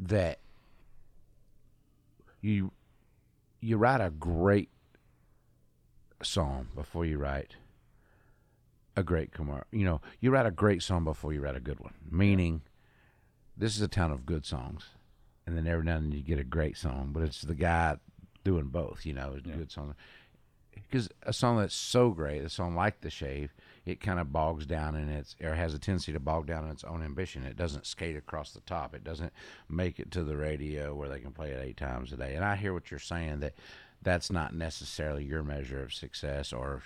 [0.00, 0.40] that
[2.40, 2.72] you
[3.60, 4.68] you write a great
[6.22, 7.56] song before you write
[8.96, 9.66] a great commercial.
[9.70, 11.94] You know, you write a great song before you write a good one.
[12.10, 12.62] Meaning,
[13.56, 14.86] this is a town of good songs,
[15.46, 17.96] and then every now and then you get a great song, but it's the guy
[18.44, 19.04] doing both.
[19.04, 19.56] You know, Yeah.
[19.56, 19.94] good song.
[20.72, 23.54] Because a song that's so great, a song like "The Shave,"
[23.86, 26.70] it kind of bogs down in its, or has a tendency to bog down in
[26.70, 27.44] its own ambition.
[27.44, 28.94] It doesn't skate across the top.
[28.94, 29.32] It doesn't
[29.70, 32.34] make it to the radio where they can play it eight times a day.
[32.34, 33.54] And I hear what you're saying that
[34.06, 36.80] that's not necessarily your measure of success, or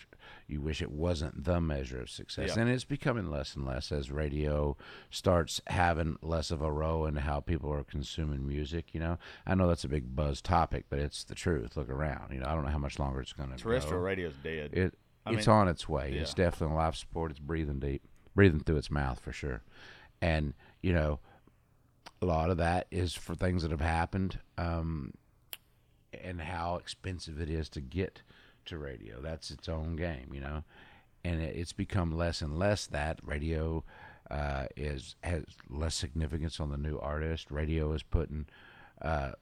[0.49, 2.55] you wish it wasn't the measure of success.
[2.57, 2.63] Yeah.
[2.63, 4.75] And it's becoming less and less as radio
[5.11, 8.87] starts having less of a role in how people are consuming music.
[8.95, 11.77] You know, I know that's a big buzz topic, but it's the truth.
[11.77, 12.33] Look around.
[12.33, 14.07] You know, I don't know how much longer it's going to Terrestrial go.
[14.07, 14.71] radio's dead.
[14.73, 14.95] It
[15.27, 16.15] I it's mean- on its way.
[16.15, 16.45] It's Yeah.
[16.47, 17.33] definitely life support.
[17.33, 18.03] It's breathing deep,
[18.35, 19.63] breathing through its mouth for sure.
[20.23, 21.21] And you know,
[22.23, 25.13] a lot of that is for things that have happened, um,
[26.13, 28.23] and how expensive it is to get
[28.67, 29.21] to radio.
[29.21, 30.65] That's its own game, you know.
[31.25, 33.85] And it's become less and less that radio
[34.31, 37.51] uh, is has less significance on the new artist.
[37.51, 38.47] Radio is putting
[39.03, 39.33] uh,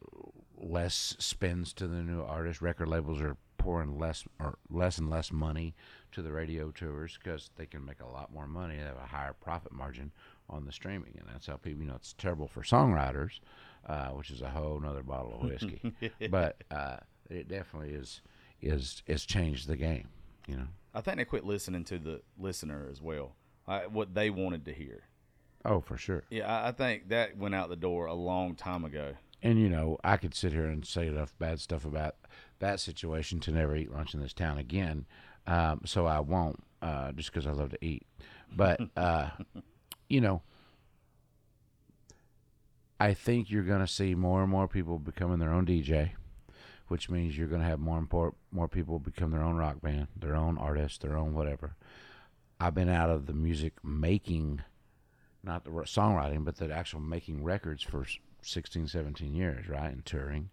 [0.57, 2.61] less spins to the new artist.
[2.61, 5.75] Record labels are pouring less or less and less money
[6.13, 8.77] to the radio tours because they can make a lot more money.
[8.77, 10.13] They have a higher profit margin
[10.49, 11.83] on the streaming, and that's how people.
[11.83, 13.41] You know, it's terrible for songwriters,
[13.87, 15.93] uh, which is a whole nother bottle of whiskey.
[16.31, 16.99] but uh,
[17.31, 18.23] it definitely is
[18.61, 20.09] is is changed the game.
[20.47, 20.69] You know.
[20.95, 24.73] I think they quit listening to the listener as well, like what they wanted to
[24.73, 25.05] hear.
[25.65, 26.25] Oh, for sure.
[26.31, 29.15] Yeah, I, I think that went out the door a long time ago.
[29.43, 32.17] And you know, I could sit here and say enough bad stuff about
[32.59, 35.07] that situation to never eat lunch in this town again.
[35.49, 38.07] Um, so I won't, uh, just because I love to eat.
[38.55, 39.31] But uh,
[40.09, 40.43] you know,
[43.01, 46.11] I think you're going to see more and more people becoming their own DJ,
[46.89, 49.81] which means you're going to have more and more more people become their own rock
[49.81, 51.77] band, their own artist, their own whatever.
[52.61, 54.63] I've been out of the music making,
[55.43, 58.05] not the songwriting, but the actual making records for
[58.43, 59.93] 16, 17 years, right?
[59.93, 60.51] And touring.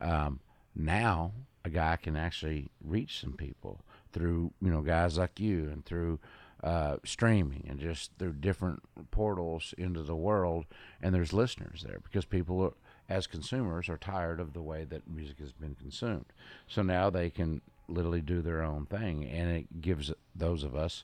[0.00, 0.40] Um,
[0.74, 1.32] now
[1.64, 6.18] a guy can actually reach some people through, you know, guys like you and through
[6.62, 10.66] uh, streaming and just through different portals into the world.
[11.00, 12.72] And there's listeners there because people are,
[13.08, 16.26] as consumers are tired of the way that music has been consumed.
[16.68, 21.02] So now they can literally do their own thing, and it gives those of us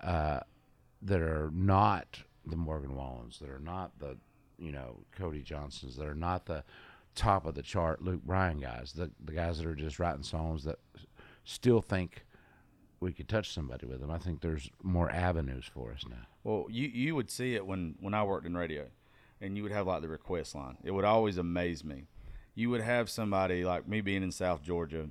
[0.00, 0.40] uh,
[1.02, 4.16] that are not the Morgan Wallens, that are not the
[4.58, 6.62] you know Cody Johnsons, that are not the
[7.14, 10.64] top of the chart Luke Bryan guys, the the guys that are just writing songs
[10.64, 10.78] that
[11.44, 12.24] still think
[13.00, 14.10] we could touch somebody with them.
[14.10, 16.26] I think there's more avenues for us now.
[16.44, 18.86] Well, you you would see it when when I worked in radio,
[19.40, 20.78] and you would have like the request line.
[20.82, 22.06] It would always amaze me.
[22.54, 25.08] You would have somebody like me being in South Georgia.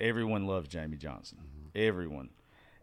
[0.00, 1.38] Everyone loves Jamey Johnson.
[1.42, 1.68] Mm-hmm.
[1.74, 2.30] Everyone.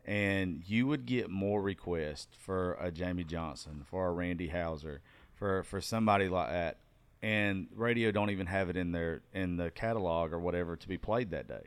[0.05, 5.01] And you would get more requests for a Jamey Johnson, for a Randy Houser,
[5.33, 6.77] for for somebody like that.
[7.21, 10.97] And radio don't even have it in their in the catalog or whatever to be
[10.97, 11.63] played that day.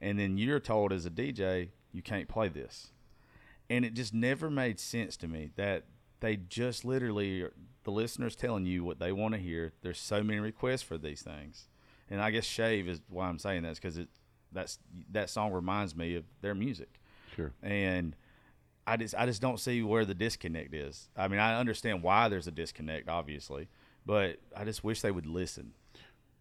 [0.00, 2.90] And then you're told as a DJ, you can't play this
[3.70, 5.84] and it just never made sense to me that
[6.20, 7.46] they just literally
[7.84, 9.72] the listeners telling you what they want to hear.
[9.82, 11.68] There's so many requests for these things,
[12.10, 14.08] and I guess shave is why I'm saying that because it
[14.52, 14.78] that's
[15.10, 17.00] that song reminds me of their music,
[17.34, 17.52] Sure.
[17.62, 18.14] and
[18.86, 21.08] I just I just don't see where the disconnect is.
[21.16, 23.68] I mean, I understand why there's a disconnect, obviously,
[24.06, 25.72] but I just wish they would listen.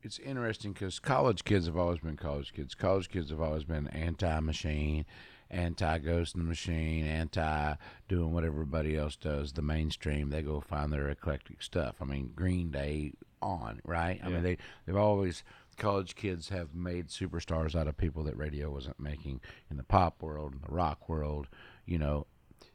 [0.04, 2.76] it's interesting because college kids have always been college kids.
[2.76, 5.06] College kids have always been anti-machine,
[5.52, 7.76] anti-ghost in the machine, anti
[8.08, 9.54] doing what everybody else does.
[9.54, 11.96] The mainstream, they go find their eclectic stuff.
[12.02, 14.20] I mean, Green Day on right.
[14.24, 15.44] I mean, they they've always
[15.78, 20.22] college kids have made superstars out of people that radio wasn't making in the pop
[20.22, 21.48] world, in the rock world.
[21.86, 22.28] You know,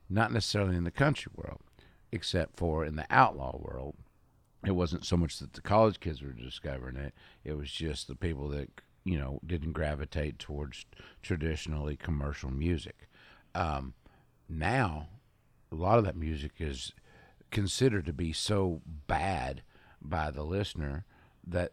[0.08, 1.60] not necessarily in the country world,
[2.12, 3.96] except for in the outlaw world
[4.64, 8.16] it wasn't so much that the college kids were discovering it it was just the
[8.16, 8.68] people that
[9.06, 10.84] you know didn't gravitate towards
[11.22, 13.08] traditionally commercial music.
[13.54, 13.94] Um,
[14.48, 15.08] now
[15.70, 16.92] a lot of that music is
[17.50, 19.62] considered to be so bad
[20.02, 21.04] by the listener
[21.46, 21.72] that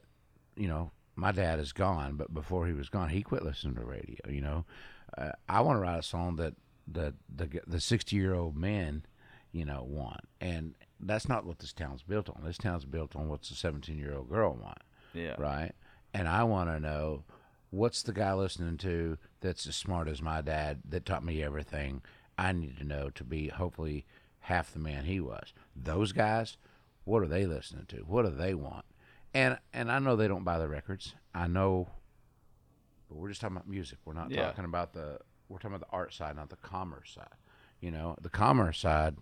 [0.56, 3.84] you know my dad is gone but before he was gone he quit listening to
[3.84, 4.66] radio you know?
[5.18, 6.54] Uh, i want to write a song that
[6.88, 9.04] that the the 60 year old men
[9.52, 10.28] you know want.
[10.42, 12.42] And that's not what this town's built on.
[12.44, 14.80] This town's built on what's a 17 year old girl want.
[15.14, 15.74] Yeah, right
[16.14, 17.24] and i want to know
[17.70, 22.02] what's the guy listening to that's as smart as my dad that taught me everything
[22.38, 24.06] i need to know to be hopefully
[24.42, 25.54] half the man he was?
[25.76, 26.58] Those guys
[27.06, 27.98] what are they listening to?
[27.98, 28.86] What do they want?
[29.34, 31.16] And and i know they don't buy the records.
[31.34, 31.88] I know
[33.10, 33.98] but we're just talking about music.
[34.06, 34.48] We're not Yeah.
[34.48, 37.28] talking about the we're talking about the art side not the commerce side.
[37.82, 39.16] You know the commerce side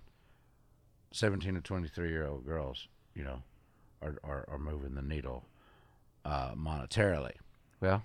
[1.12, 3.42] 17 to 23 year old girls you know
[4.02, 5.46] are, are, are moving the needle
[6.26, 7.34] uh, monetarily.
[7.80, 8.04] Well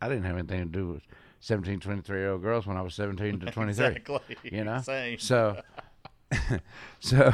[0.00, 1.02] i didn't have anything to do with
[1.40, 4.36] 17 23 year old girls when i was 17 to 23 exactly.
[4.42, 4.80] you know?
[4.80, 5.18] Same.
[5.18, 5.60] so
[7.00, 7.32] so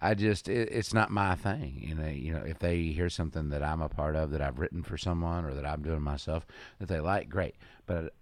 [0.00, 3.48] i just it, it's not my thing you know you know if they hear something
[3.50, 6.46] that i'm a part of that i've written for someone or that i'm doing myself
[6.78, 7.54] that they like great.
[7.86, 8.12] But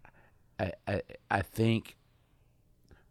[0.59, 1.97] i i, I think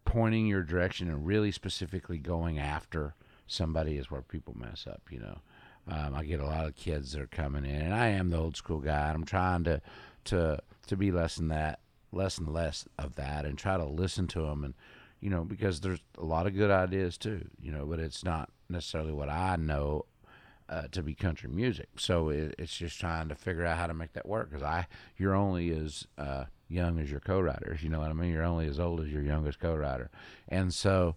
[0.04, 3.14] pointing your direction and really specifically going after
[3.46, 5.38] somebody is where people mess up you know
[5.88, 8.36] um, i get a lot of kids that are coming in and i am the
[8.36, 9.80] old school guy and i'm trying to
[10.24, 11.80] to to be less than that
[12.12, 14.74] less and less of that and try to listen to them and
[15.20, 18.50] you know because there's a lot of good ideas too you know but it's not
[18.68, 20.04] necessarily what i know
[20.72, 21.88] uh, to be country music.
[21.98, 24.86] So it, it's just trying to figure out how to make that work because i
[25.18, 28.32] you're only as uh, young as your co-writers you know what i mean?
[28.32, 30.10] You're only as old as your youngest co-writer.
[30.48, 31.16] And so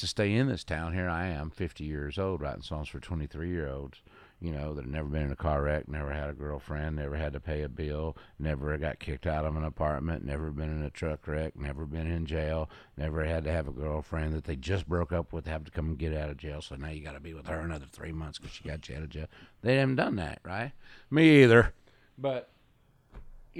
[0.00, 0.94] to stay in this town.
[0.94, 4.02] Here i am 50 years old writing songs for 23 year olds
[4.40, 7.16] you know that have never been in a car wreck never had a girlfriend never
[7.16, 10.82] had to pay a bill never got kicked out of an apartment never been in
[10.82, 14.56] a truck wreck never been in jail never had to have a girlfriend that they
[14.56, 16.62] just broke up with have to come and get out of jail.
[16.62, 18.96] So now you got to be with her another three months because she got you
[18.96, 19.26] out of jail.
[19.62, 20.72] They haven't done that right?
[21.10, 21.74] Me either.
[22.16, 22.50] But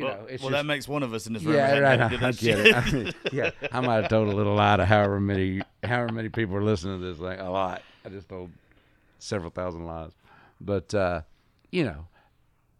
[0.01, 1.57] you well, know it's well just, that makes one of us in this room.
[1.57, 2.01] yeah, right.
[2.01, 2.75] I, I get it.
[2.75, 6.29] I mean, yeah, I might have told a little lie to however many, however many
[6.31, 7.19] people are listening to this.
[7.19, 7.83] Like a lot.
[8.05, 8.51] I just told
[9.19, 10.13] several thousand lies,
[10.61, 11.21] but uh,
[11.71, 12.07] you know,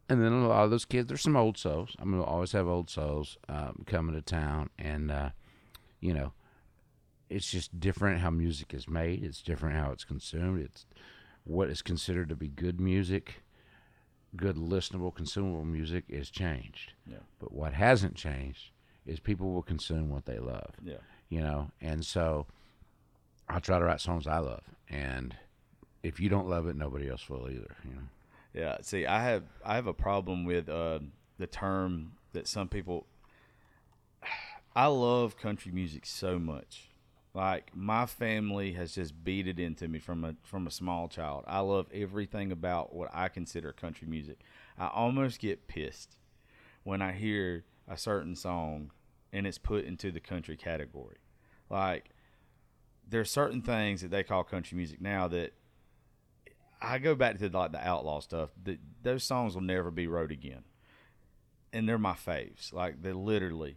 [0.09, 1.09] and then a lot of those kids.
[1.09, 1.95] There's some old souls.
[1.99, 5.31] I'm gonna always have old souls um, coming to town, and uh,
[6.01, 6.33] you know,
[7.29, 9.23] it's just different how music is made.
[9.23, 10.63] It's different how it's consumed.
[10.63, 10.87] It's
[11.45, 13.43] what is considered to be good music,
[14.37, 16.93] good listenable, consumable music is changed.
[17.07, 17.19] Yeah.
[17.39, 18.71] But what hasn't changed
[19.07, 20.75] is people will consume what they love.
[20.83, 20.99] Yeah.
[21.29, 22.47] You know, and so
[23.49, 25.37] I try to write songs I love, and
[26.03, 27.77] if you don't love it, nobody else will either.
[27.85, 28.03] You know.
[28.53, 31.01] Yeah, see, I have I have a problem with uh,
[31.39, 33.07] the term that some people.
[34.77, 36.90] I love country music so much.
[37.33, 41.45] Like my family has just beat it into me from a from a small child.
[41.47, 44.41] I love everything about what I consider country music.
[44.77, 46.17] I almost get pissed
[46.83, 48.91] when I hear a certain song
[49.33, 51.19] and it's put into the country category.
[51.69, 52.11] Like
[53.09, 55.53] there's certain things that they call country music now that
[56.83, 58.51] I go back to like the outlaw stuff.
[58.65, 60.65] That those songs will never be wrote again,
[61.73, 62.73] and they're my faves.
[62.73, 63.77] Like they're literally.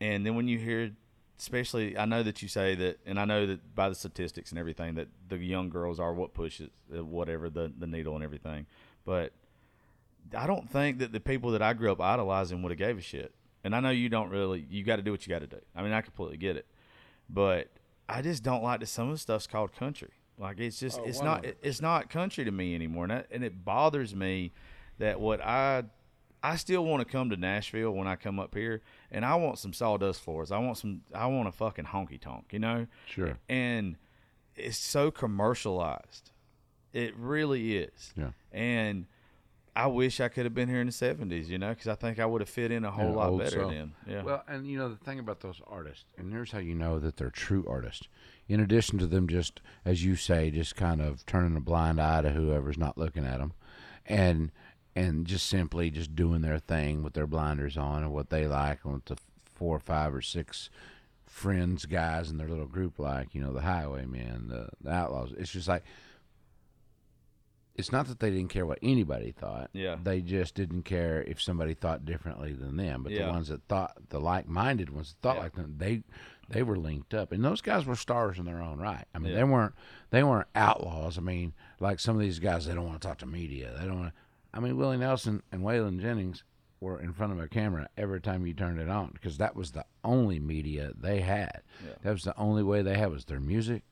[0.00, 0.92] And then when you hear,
[1.38, 4.58] especially, I know that you say that, and I know that by the statistics and
[4.58, 8.66] everything that the young girls are what pushes uh, whatever the the needle and everything,
[9.04, 9.32] but
[10.36, 13.00] I don't think that the people that I grew up idolizing would have gave a
[13.00, 13.32] shit.
[13.64, 14.66] And I know you don't really.
[14.70, 15.60] You got to do what you got to do.
[15.74, 16.66] I mean, I completely get it,
[17.28, 17.68] but
[18.08, 20.10] I just don't like that some of the stuff's called country.
[20.38, 21.54] Like it's just Oh, it's not 100%.
[21.62, 24.52] it's not country to me anymore, and, that, and it bothers me
[24.98, 25.84] that what I
[26.42, 29.58] I still want to come to Nashville when I come up here, and I want
[29.58, 30.52] some sawdust floors.
[30.52, 31.02] I want some.
[31.14, 32.86] I want a fucking honky tonk, you know.
[33.06, 33.38] Sure.
[33.48, 33.96] And
[34.54, 36.30] it's so commercialized.
[36.92, 38.12] It really is.
[38.16, 38.30] Yeah.
[38.52, 39.06] And
[39.76, 42.18] I wish I could have been here in the '70s, you know, because I think
[42.18, 43.70] I would have fit in a whole Yeah, lot better soul.
[43.70, 43.92] then.
[44.06, 44.22] Yeah.
[44.22, 47.16] Well, and you know the thing about those artists, and here's how you know that
[47.16, 48.08] they're true artists.
[48.48, 52.22] In addition to them just, as you say, just kind of turning a blind eye
[52.22, 53.52] to whoever's not looking at them,
[54.06, 54.50] and
[54.98, 58.80] and just simply just doing their thing with their blinders on and what they like
[58.84, 60.70] and what the four or five or six
[61.26, 65.32] friends guys in their little group like, you know, the highwaymen, the, the outlaws.
[65.38, 65.84] It's just like
[67.74, 69.70] it's not that they didn't care what anybody thought.
[69.72, 69.96] Yeah.
[70.02, 73.04] They just didn't care if somebody thought differently than them.
[73.04, 73.26] But Yeah.
[73.26, 75.42] the ones that thought the like minded ones that thought Yeah.
[75.42, 76.02] like them, they
[76.48, 77.30] they were linked up.
[77.30, 79.04] And those guys were stars in their own right.
[79.14, 79.38] I mean Yeah.
[79.38, 79.74] they weren't
[80.10, 81.18] they weren't outlaws.
[81.18, 83.72] I mean, like some of these guys they don't want to talk to media.
[83.78, 84.12] They don't want
[84.54, 86.44] I mean Willie Nelson and Waylon Jennings
[86.80, 89.72] were in front of a camera every time you turned it on because that was
[89.72, 91.62] the only media they had.
[91.84, 91.92] Yeah.
[92.02, 93.82] That was the only way they had was their music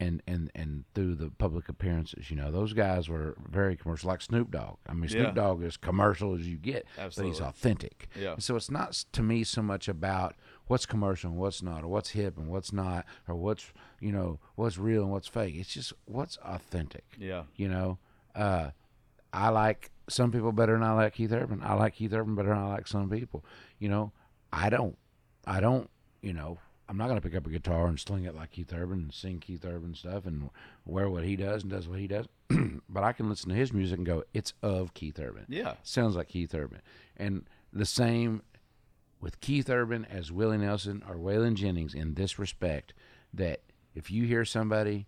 [0.00, 2.30] and and and through the public appearances.
[2.30, 4.76] You know, those guys were very commercial, like Snoop Dogg.
[4.88, 5.30] I mean, Snoop Yeah.
[5.32, 8.06] Dogg is commercial as you get, but he's authentic.
[8.14, 8.36] Yeah.
[8.38, 10.36] So it's not to me so much about
[10.68, 14.38] what's commercial and what's not, or what's hip and what's not, or what's you know
[14.54, 15.56] what's real and what's fake.
[15.56, 17.04] It's just what's authentic.
[17.18, 17.42] yeah.
[17.56, 17.98] You know,
[18.36, 18.70] uh,
[19.32, 21.60] I like some people better than I like Keith Urban.
[21.62, 23.44] I like Keith Urban better than I like some people.
[23.78, 24.12] You know,
[24.52, 24.96] I don't,
[25.46, 25.88] I don't,
[26.22, 28.72] you know, I'm not going to pick up a guitar and sling it like Keith
[28.72, 30.48] Urban and sing Keith Urban stuff and
[30.86, 32.26] wear what he does and does what he does.
[32.88, 35.44] but I can listen to his music and go, it's of Keith Urban.
[35.48, 35.74] Yeah.
[35.82, 36.80] Sounds like Keith Urban.
[37.16, 38.40] And the same
[39.20, 42.94] with Keith Urban as Willie Nelson or Waylon Jennings in this respect
[43.34, 43.60] that
[43.94, 45.06] if you hear somebody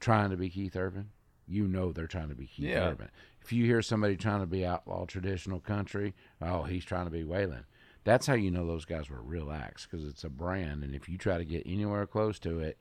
[0.00, 1.10] trying to be Keith Urban,
[1.46, 2.88] you know they're trying to be Keith Yeah.
[2.90, 3.10] Urban.
[3.42, 7.24] If you hear somebody trying to be outlaw traditional country, oh, he's trying to be
[7.24, 7.64] Waylon.
[8.04, 11.08] That's how you know those guys were real acts because it's a brand, and if
[11.08, 12.78] you try to get anywhere close to it,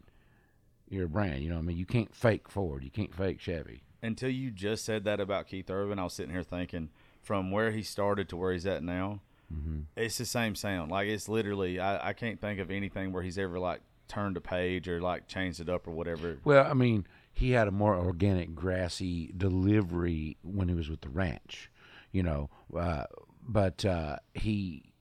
[0.90, 1.44] you're a brand.
[1.44, 1.78] You know what I mean?
[1.78, 2.84] You can't fake Ford.
[2.84, 3.84] You can't fake Chevy.
[4.04, 6.90] Until you just said that about Keith Urban, I was sitting here thinking,
[7.22, 9.22] from where he started to where he's at now,
[9.54, 9.82] mm-hmm.
[9.96, 10.92] it's the same sound.
[10.92, 14.42] Like it's literally, I, I can't think of anything where he's ever like turned a
[14.42, 16.40] page or like changed it up or whatever.
[16.44, 21.10] Well, I mean, he had a more organic, grassy delivery when he was with the
[21.10, 21.72] ranch,
[22.12, 22.50] you know.
[22.76, 23.06] Uh,
[23.48, 24.94] but uh, he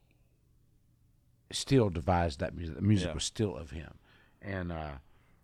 [1.53, 2.77] still devised that music.
[2.77, 3.15] The music Yeah.
[3.15, 3.95] was still of him,
[4.41, 4.93] and uh,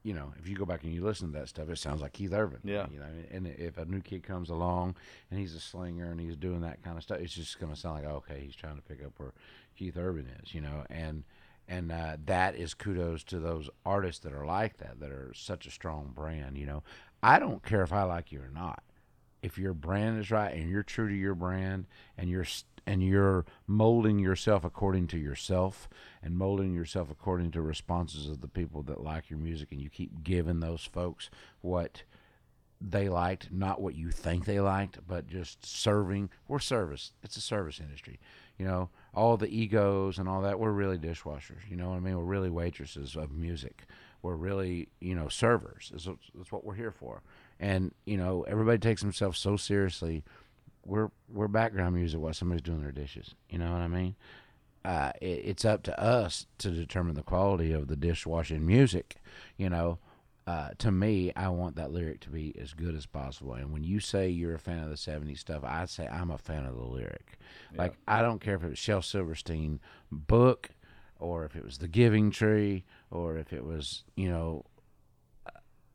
[0.02, 2.12] you know, if you go back and you listen to that stuff, it sounds like
[2.12, 2.60] Keith Urban.
[2.62, 2.86] Yeah.
[2.92, 4.94] You know, and if a new kid comes along
[5.30, 7.78] and he's a slinger and he's doing that kind of stuff, it's just going to
[7.78, 9.32] sound like, okay, he's trying to pick up where
[9.76, 11.24] Keith Urban is, you know, and
[11.68, 15.66] and uh, that is kudos to those artists that are like that, that are such
[15.66, 16.56] a strong brand.
[16.56, 16.82] You know,
[17.22, 18.82] I don't care if I like you or not.
[19.42, 22.46] If your brand is right and you're true to your brand and you're
[22.86, 25.88] and you're molding yourself according to yourself
[26.22, 29.90] and molding yourself according to responses of the people that like your music and you
[29.90, 31.28] keep giving those folks
[31.62, 32.04] what
[32.80, 36.30] they liked, not what you think they liked, but just serving.
[36.46, 37.12] We're service.
[37.22, 38.20] It's a service industry.
[38.58, 41.68] You know, all the egos and all that, we're really dishwashers.
[41.68, 42.16] You know what I mean?
[42.16, 43.84] We're really waitresses of music.
[44.22, 45.90] We're really, you know, servers.
[45.92, 47.22] That's, what- that's what we're here for.
[47.60, 50.24] And, you know, everybody takes themselves so seriously.
[50.84, 53.34] We're, we're background music while somebody's doing their dishes.
[53.48, 54.14] You know what I mean?
[54.84, 59.16] uh, it, it's up to us to determine the quality of the dishwashing music.
[59.56, 59.98] You know,
[60.46, 63.54] uh, to me, I want that lyric to be as good as possible.
[63.54, 66.38] And when you say you're a fan of the '70s stuff, I say I'm a
[66.38, 67.38] fan of the lyric.
[67.76, 69.80] Like I don't care if it was Shel Silverstein
[70.12, 70.70] book,
[71.18, 74.64] or if it was The Giving Tree, or if it was you know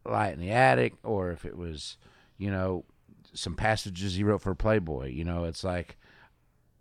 [0.06, 1.98] Light in the Attic, or if it was
[2.38, 2.84] you know
[3.34, 5.12] some passages he wrote for Playboy.
[5.12, 5.98] You know, it's like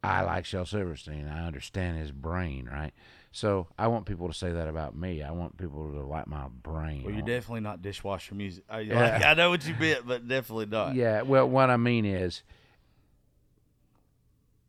[0.03, 1.29] I like Shel Silverstein.
[1.29, 2.93] I understand his brain, right?
[3.33, 5.23] So I want people to say that about me.
[5.23, 7.05] I want people to like my brain.
[7.05, 8.65] Well, you're definitely not dishwasher music.
[8.69, 9.13] I, Yeah.
[9.13, 10.97] like, I know what you meant, but definitely not.
[10.97, 11.23] Yeah.
[11.23, 12.43] Well, what I mean is,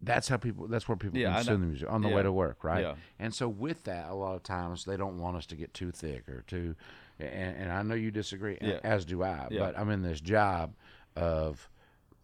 [0.04, 0.68] that's how people.
[0.68, 2.16] That's where people Yeah, consume the music on the Yeah.
[2.16, 2.82] way to work, right?
[2.82, 2.96] Yeah.
[3.20, 5.92] And so with that, a lot of times they don't want us to get too
[5.92, 6.76] thick or too.
[7.20, 9.48] And, and I know you disagree, as do I.
[9.50, 10.74] But I'm in this job
[11.16, 11.70] of,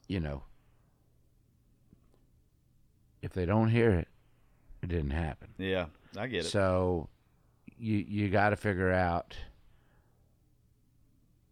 [0.07, 0.43] you know,
[3.21, 4.07] if they don't hear it,
[4.81, 5.49] it didn't happen.
[5.59, 5.87] Yeah,
[6.17, 6.49] I get it.
[6.49, 7.09] So
[7.77, 9.35] you you got to figure out.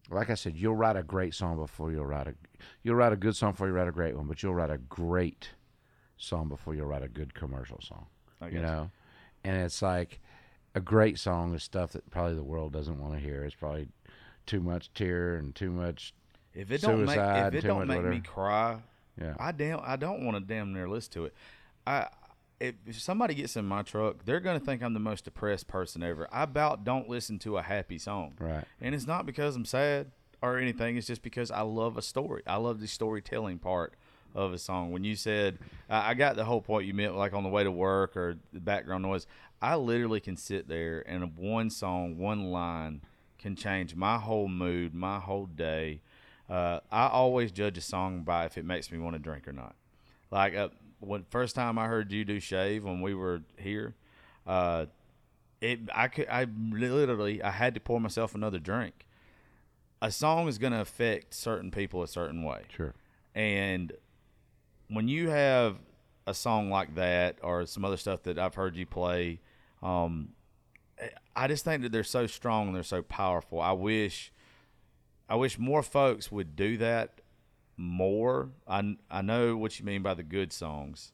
[0.10, 2.36] Like I said, you'll write a great song before you'll write a
[2.84, 4.78] you'll write a good song before you write a great one, but you'll write a
[4.78, 5.50] great
[6.18, 8.06] song before you'll write a good commercial song.
[8.40, 8.92] I you know,
[9.44, 10.20] and it's like
[10.76, 13.44] a great song is stuff that probably the world doesn't want to hear.
[13.44, 13.88] It's probably
[14.46, 16.14] too much tear and too much.
[16.54, 18.78] If it don't make if it don't make me cry,
[19.20, 21.34] Yeah, I damn I don't want to damn near listen to it.
[21.88, 22.08] I
[22.86, 26.28] if, somebody gets in my truck, they're gonna think I'm the most depressed person ever.
[26.32, 28.64] I about don't listen to a happy song, right.
[28.82, 30.12] and it's not because I'm sad
[30.42, 30.98] or anything.
[30.98, 32.44] It's just because I love a story.
[32.46, 33.94] I love the storytelling part
[34.34, 34.92] of a song.
[34.92, 35.60] When you said
[35.90, 38.38] I I got the whole point you meant, like on the way to work or
[38.54, 39.28] the background noise.
[39.62, 43.02] I literally can sit there and one song, one line
[43.40, 46.02] can change my whole mood, my whole day.
[46.50, 49.54] Uh, I always judge a song by if it makes me want to drink or
[49.54, 49.76] not.
[50.30, 53.96] Like uh, when first time I heard you do shave when we were here,
[54.46, 54.86] uh,
[55.62, 59.06] it I could I literally I had to pour myself another drink.
[60.02, 62.64] A song is going to affect certain people a certain way.
[62.70, 62.94] Sure.
[63.34, 63.94] And
[64.90, 65.78] when you have
[66.28, 69.40] a song like that or some other stuff that I've heard you play,
[69.82, 70.30] um,
[71.36, 73.60] I just think that they're so strong and they're so powerful.
[73.60, 74.32] I wish,
[75.28, 77.22] I wish more folks would do that
[77.78, 78.50] more.
[78.68, 81.12] I I know what you mean by the good songs,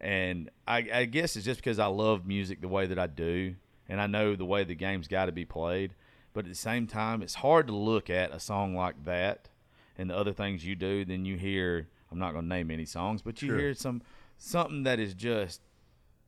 [0.00, 3.54] and I, I guess it's just because I love music the way that I do,
[3.88, 5.94] and I know the way the game's got to be played.
[6.34, 9.50] But at the same time, it's hard to look at a song like that
[9.98, 11.04] and the other things you do.
[11.04, 13.58] Then you hear, I'm not going to name any songs, but you Sure.
[13.58, 14.00] hear some
[14.38, 15.60] something that is just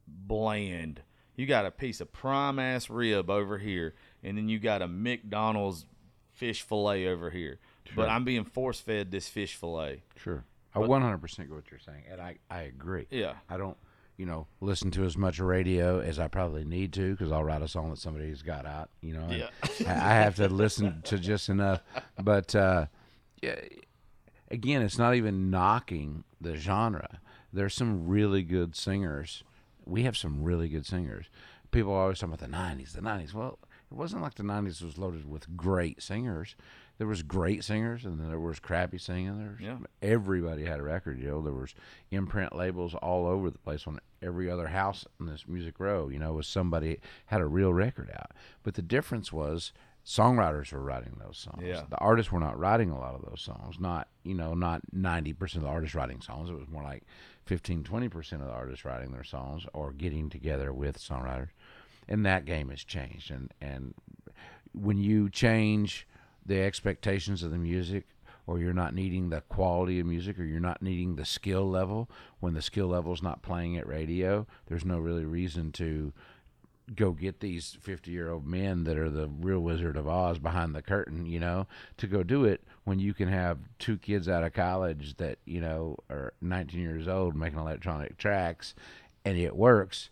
[0.07, 1.01] bland.
[1.37, 4.89] You got a piece of prime ass rib over here, and then you got a
[4.89, 5.87] McDonald's
[6.31, 7.59] fish fillet over here.
[7.95, 10.03] But I'm being force fed this fish fillet.
[10.17, 10.45] Sure.
[10.75, 13.07] I 100% get what you're saying, and I, I agree.
[13.11, 13.35] Yeah.
[13.49, 13.77] I don't,
[14.17, 17.63] you know, listen to as much radio as I probably need to because I'll write
[17.63, 19.29] a song that somebody's got out, you know.
[19.31, 19.49] Yeah.
[19.87, 21.81] I I have to listen to just enough.
[22.21, 22.87] But uh,
[23.41, 23.57] yeah,
[24.51, 27.21] again, it's not even knocking the genre.
[27.53, 29.45] There's some really good singers.
[29.85, 31.27] We have some really good singers.
[31.71, 33.33] People are always talking about the 90s, the 90s.
[33.35, 33.59] Well,
[33.91, 36.57] it wasn't like the 90s was loaded with great singers.
[36.99, 39.37] There was great singers, and then there was crappy singing.
[39.39, 39.79] There was Yeah.
[40.01, 41.43] everybody had a record deal.
[41.43, 41.75] There was
[42.11, 46.09] imprint labels all over the place on every other house in this music row.
[46.09, 48.31] You know, was somebody had a real record out.
[48.63, 49.73] But the difference was
[50.07, 51.65] songwriters were writing those songs.
[51.65, 51.83] Yeah.
[51.89, 53.81] The artists were not writing a lot of those songs.
[53.81, 56.49] Not you know not ninety percent of the artists writing songs.
[56.49, 57.05] It was more like
[57.47, 61.49] 15, 20 percent of the artists writing their songs or getting together with songwriters.
[62.07, 63.31] And that game has changed.
[63.31, 63.95] And and
[64.73, 66.07] when you change
[66.47, 68.07] the expectations of the music
[68.47, 72.11] or you're not needing the quality of music or you're not needing the skill level
[72.41, 76.13] when the skill level's not playing at radio there's no really reason to
[76.95, 80.75] go get these 50 year old men that are the real wizard of oz behind
[80.75, 81.67] the curtain you know
[81.97, 85.63] to go do it when you can have two kids out of college that you
[85.63, 88.75] know are 19 years old making electronic tracks
[89.25, 90.11] and it works.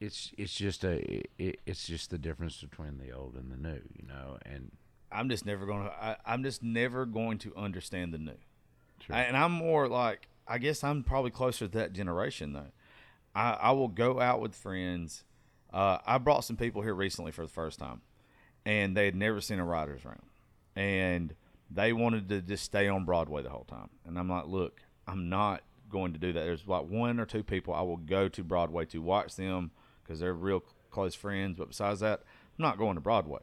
[0.00, 3.80] It's it's just a it, it's just the difference between the old and the new
[3.94, 4.70] you know and
[5.10, 6.18] I'm just never going to.
[6.24, 8.36] I'm just never going to understand the new.
[9.00, 9.16] Sure.
[9.16, 10.28] I, and I'm more like.
[10.46, 12.72] I guess I'm probably closer to that generation though.
[13.34, 15.24] I, I will go out with friends.
[15.72, 18.00] Uh, I brought some people here recently for the first time,
[18.64, 20.22] and they had never seen a writers room,
[20.74, 21.34] and
[21.70, 23.90] they wanted to just stay on Broadway the whole time.
[24.06, 26.44] And I'm like, look, I'm not going to do that.
[26.44, 29.70] There's like one or two people I will go to Broadway to watch them
[30.02, 31.58] because they're real close friends.
[31.58, 32.20] But besides that,
[32.58, 33.40] I'm not going to Broadway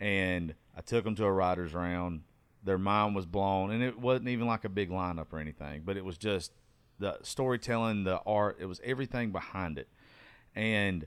[0.00, 2.22] and I took them to a writers round.
[2.62, 5.96] Their mind was blown, and it wasn't even like a big lineup or anything, but
[5.96, 6.52] it was just
[6.98, 8.58] the storytelling, the art.
[8.60, 9.88] It was everything behind it,
[10.54, 11.06] and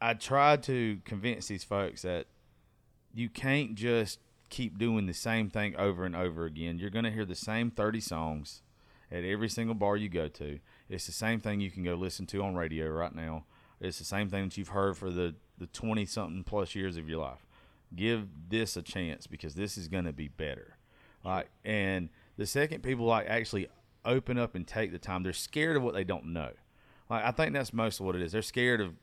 [0.00, 2.26] I tried to convince these folks that
[3.14, 6.78] you can't just keep doing the same thing over and over again.
[6.78, 8.62] You're going to hear the same 30 songs
[9.10, 10.58] at every single bar you go to.
[10.88, 13.44] It's the same thing you can go listen to on radio right now.
[13.80, 17.08] It's the same thing that you've heard for the the 20 something plus years of
[17.08, 17.45] your life.
[17.94, 20.76] Give this a chance because this is going to be better.
[21.24, 23.68] Like and the second people like actually
[24.04, 26.50] open up and take the time, they're scared of what they don't know.
[27.10, 28.32] Like I think that's most of what it is.
[28.32, 28.94] They're scared of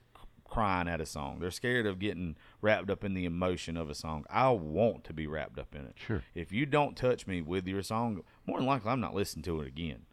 [0.54, 1.40] crying at a song.
[1.40, 4.26] They're scared of getting wrapped up in the emotion of a song.
[4.30, 5.96] I want to be wrapped up in it.
[5.96, 6.24] Sure.
[6.36, 9.62] If you don't touch me with your song, more than likely I'm not listening to
[9.62, 10.04] it again.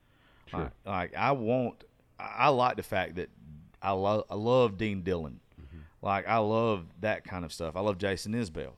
[0.46, 0.60] Sure.
[0.60, 1.84] Like, like I want
[2.18, 3.28] I I like the fact that
[3.82, 5.40] I love I love Dean Dillon.
[6.02, 7.76] Like I love that kind of stuff.
[7.76, 8.72] I love Jason Isbell.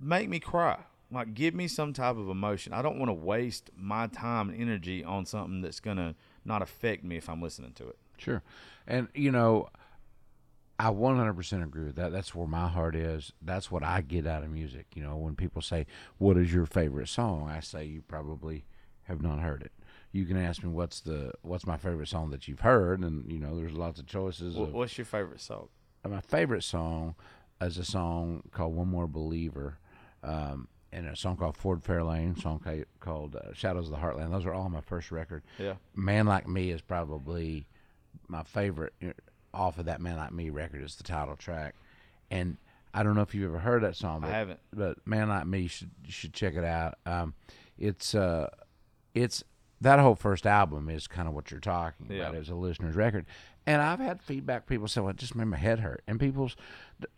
[0.00, 0.80] Make me cry.
[1.10, 2.72] Like give me some type of emotion.
[2.72, 7.04] I don't want to waste my time and energy on something that's gonna not affect
[7.04, 7.98] me if I'm listening to it.
[8.18, 8.42] Sure.
[8.86, 9.68] And, you know,
[10.78, 12.10] I 100% agree with that.
[12.12, 13.32] That's where my heart is.
[13.40, 14.86] That's what I get out of music.
[14.94, 15.86] You know, when people say,
[16.18, 17.48] What is your favorite song?
[17.48, 18.64] I say, You probably
[19.04, 19.72] have not heard it.
[20.12, 23.38] You can ask me what's the what's my favorite song that you've heard, and you
[23.40, 24.54] know there's lots of choices.
[24.54, 25.68] Wh- Of, What's your favorite song?
[26.08, 27.14] My favorite song
[27.60, 29.78] is a song called "One More Believer,"
[30.22, 33.98] um, and a song called "Ford Fairlane," a song ca- called uh, "Shadows of the
[33.98, 35.42] Heartland." Those are all my first record.
[35.58, 35.74] Yeah.
[35.94, 37.66] "Man Like Me" is probably
[38.28, 38.92] my favorite
[39.52, 40.82] off of that "Man Like Me" record.
[40.82, 41.74] It's the title track,
[42.30, 42.56] and
[42.92, 44.24] I don't know if you've ever heard that song.
[44.24, 44.60] I haven't.
[44.72, 46.94] but "Man Like Me" you should you should check it out.
[47.06, 47.34] Um,
[47.78, 48.50] it's uh,
[49.14, 49.42] it's
[49.80, 52.22] that whole first album is kind of what you're talking Yeah.
[52.28, 53.26] about as a listener's record.
[53.66, 54.66] And I've had feedback.
[54.66, 56.54] People say, "Well, it just made my head hurt," and people's,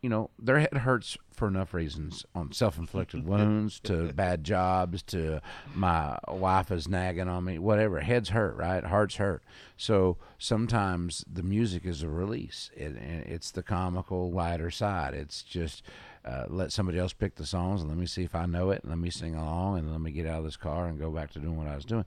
[0.00, 5.40] you know, their head hurts for enough reasons, on self-inflicted wounds to bad jobs to
[5.74, 8.00] my wife is nagging on me, whatever.
[8.00, 8.84] Heads hurt, right?
[8.84, 9.42] Hearts hurt.
[9.76, 12.70] So sometimes the music is a release.
[12.74, 15.14] It, it's the comical, lighter side.
[15.14, 15.82] It's just
[16.24, 18.82] uh, let somebody else pick the songs and let me see if I know it
[18.82, 21.10] and let me sing along and let me get out of this car and go
[21.10, 22.04] back to doing what I was doing.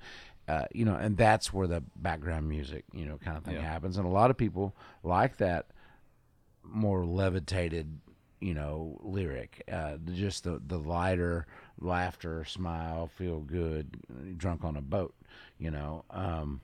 [0.49, 3.61] Uh, you know, and that's where the background music, you know, kind of thing Yeah.
[3.61, 3.97] happens.
[3.97, 5.67] And a lot of people like that
[6.63, 7.99] more levitated,
[8.39, 9.63] you know, lyric.
[9.71, 11.45] Uh, just the the lighter
[11.79, 13.95] laughter, smile, feel good,
[14.37, 15.13] drunk on a boat.
[15.59, 16.61] You know, um,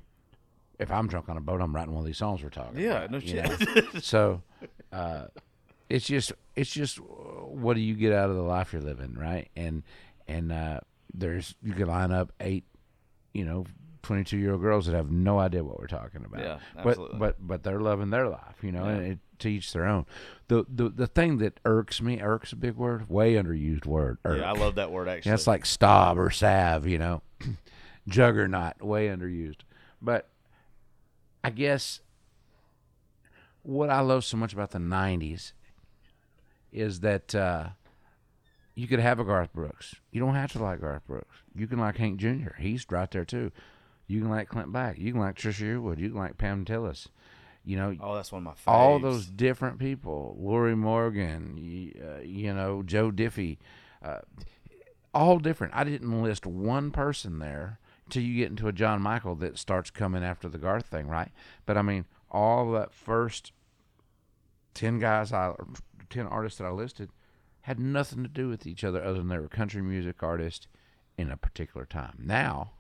[0.79, 2.79] if I'm drunk on a boat, I'm writing one of these songs we're talking.
[2.79, 4.03] Yeah, about, no shit.
[4.03, 4.41] so,
[4.91, 5.27] uh,
[5.89, 9.49] it's just it's just what do you get out of the life you're living, right?
[9.55, 9.83] And
[10.27, 10.79] and uh,
[11.13, 12.63] there's you can line up eight,
[13.35, 13.65] you know.
[14.03, 16.39] 22 year old girls that have no idea what we're talking about.
[16.39, 17.17] Yeah, but absolutely.
[17.17, 18.91] but but but they're loving their life, you know, Yeah.
[18.91, 20.05] and it, to each their own.
[20.47, 24.19] The, the the thing that irks me, irks a big word, way underused word.
[24.23, 24.41] Irk.
[24.41, 25.31] Yeah, I love that word actually.
[25.31, 27.23] Yeah, like stab or salve, you know.
[28.07, 29.61] Juggernaut, way underused.
[29.99, 30.29] But
[31.43, 31.99] I guess
[33.63, 35.53] what I love so much about the '90s
[36.71, 37.69] is that uh,
[38.75, 39.95] you could have a Garth Brooks.
[40.11, 41.37] You don't have to like Garth Brooks.
[41.55, 42.53] You can like Hank Jr.
[42.59, 43.51] He's right there too.
[44.07, 44.97] You can like Clint Black.
[44.99, 45.97] You can like Trisha Yearwood.
[45.97, 47.07] You can like Pam Tillis.
[47.63, 48.75] You know, oh, that's one of my faves.
[48.75, 53.57] all those different people, Lorrie Morgan, y- uh, you know, Joe Diffie,
[54.03, 54.19] uh,
[55.15, 55.73] all different.
[55.75, 59.89] I didn't list one person there till you get into a John Michael that starts
[59.89, 61.31] coming after the Garth thing, right?
[61.65, 63.51] But I mean, all that first
[64.75, 65.53] ten guys, I
[66.11, 67.09] ten artists that I listed,
[67.65, 70.67] had nothing to do with each other other than they were country music artists
[71.17, 72.13] in a particular time.
[72.19, 72.73] Now,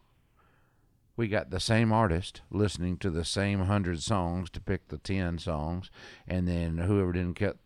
[1.17, 5.39] we got the same artist listening to the same hundred songs to pick the ten
[5.39, 5.89] songs,
[6.27, 7.57] and then whoever didn't cut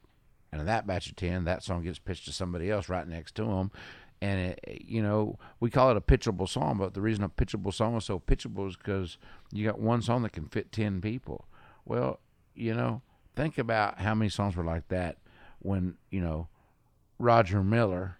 [0.53, 3.43] and that batch of ten, that song gets pitched to somebody else right next to
[3.43, 3.72] them,
[4.22, 7.74] and it, you know we call it a pitchable song, but the reason a pitchable
[7.74, 9.17] song is so pitchable is because
[9.51, 11.49] you got one song that can fit ten people.
[11.84, 12.22] Well,
[12.55, 13.01] you know,
[13.36, 15.17] think about how many songs were like that
[15.59, 16.47] when you know
[17.20, 18.17] Roger Miller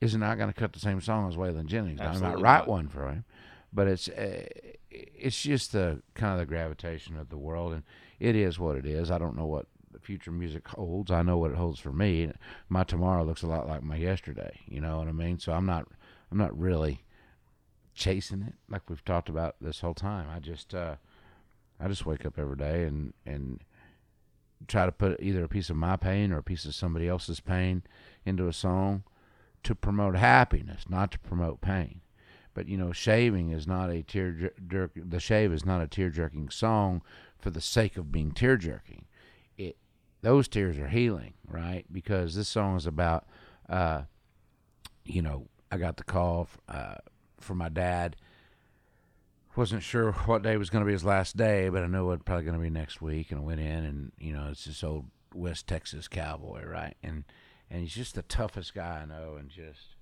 [0.00, 2.00] is not going to cut the same song as Waylon Jennings.
[2.00, 2.68] Now, I might write not.
[2.68, 3.24] one for him,
[3.72, 4.46] but it's uh,
[4.90, 7.82] it's just the kind of the gravitation of the world, and
[8.18, 9.10] it is what it is.
[9.10, 11.10] I don't know what the future music holds.
[11.10, 12.32] I know what it holds for me.
[12.68, 14.58] My tomorrow looks a lot like my yesterday.
[14.66, 15.38] You know what I mean?
[15.38, 15.86] So I'm not
[16.30, 17.04] I'm not really
[17.94, 20.28] chasing it like we've talked about this whole time.
[20.34, 20.96] I just uh,
[21.78, 23.60] I just wake up every day and and
[24.68, 27.40] try to put either a piece of my pain or a piece of somebody else's
[27.40, 27.82] pain
[28.24, 29.04] into a song
[29.62, 32.00] to promote happiness, not to promote pain.
[32.54, 34.92] But you know, shaving is not a tear jer- jerk.
[34.94, 37.02] The shave is not a tear jerking song
[37.38, 39.06] for the sake of being tear jerking.
[39.56, 39.76] It
[40.20, 41.84] those tears are healing, right?
[41.90, 43.26] Because this song is about,
[43.68, 44.02] uh,
[45.04, 46.96] you know, I got the call uh,
[47.40, 48.16] from my dad.
[49.54, 52.08] Wasn't sure what day was going to be his last day, but I knew it
[52.08, 53.30] was probably going to be next week.
[53.30, 56.96] And I went in, and you know, it's this old West Texas cowboy, right?
[57.02, 57.24] And
[57.70, 59.96] and he's just the toughest guy I know, and just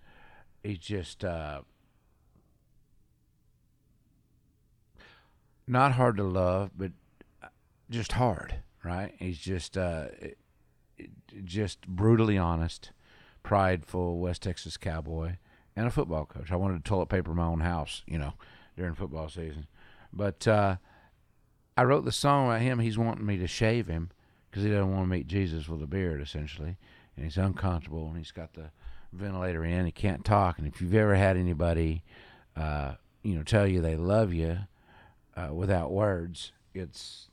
[0.62, 1.62] he's just uh,
[5.66, 6.92] not hard to love, but
[7.90, 9.14] just hard, right?
[9.18, 10.07] He's just uh,
[11.44, 12.92] just brutally honest,
[13.42, 15.36] prideful West Texas cowboy,
[15.74, 16.53] and a football coach.
[16.53, 18.34] I wanted to toilet paper my own house, you know,
[18.81, 19.66] during football season,
[20.11, 20.76] but uh,
[21.76, 22.78] I wrote the song about him.
[22.78, 24.11] He's wanting me to shave him
[24.51, 26.78] because he doesn't want to meet Jesus with a beard, essentially,
[27.14, 28.70] and he's uncomfortable and he's got the
[29.12, 29.85] ventilator in.
[29.85, 32.05] He can't talk, and if you've ever had anybody,
[32.57, 34.61] uh, you know, tell you they love you
[35.37, 37.28] uh, without words, it's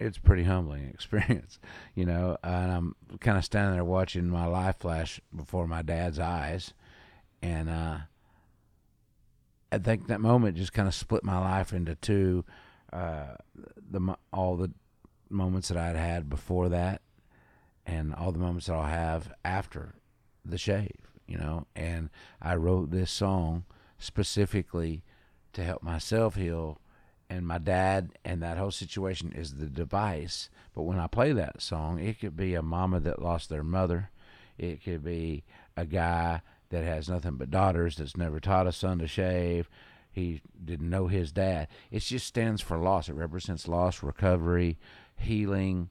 [0.00, 1.60] it's pretty humbling experience,
[1.94, 2.36] you know.
[2.42, 6.74] And I'm kind of standing there watching my life flash before my dad's eyes,
[7.42, 7.98] and uh,
[9.72, 12.44] I think that moment just kind of split my life into two.
[12.92, 13.34] Uh,
[13.90, 14.70] the all the
[15.28, 17.02] moments that I'd had before that,
[17.84, 19.94] and all the moments that I'll have after
[20.44, 21.66] the shave, you know.
[21.74, 22.10] And
[22.40, 23.64] I wrote this song
[23.98, 25.02] specifically
[25.52, 26.80] to help myself heal
[27.28, 30.48] and my dad and that whole situation is the device.
[30.74, 34.10] But when I play that song, it could be a mama that lost their mother.
[34.58, 35.44] It could be
[35.76, 39.68] a guy that has nothing but daughters that's never taught a son to shave.
[40.10, 41.68] He didn't know his dad.
[41.90, 43.08] It just stands for loss.
[43.08, 44.78] It represents loss, recovery,
[45.18, 45.90] healing,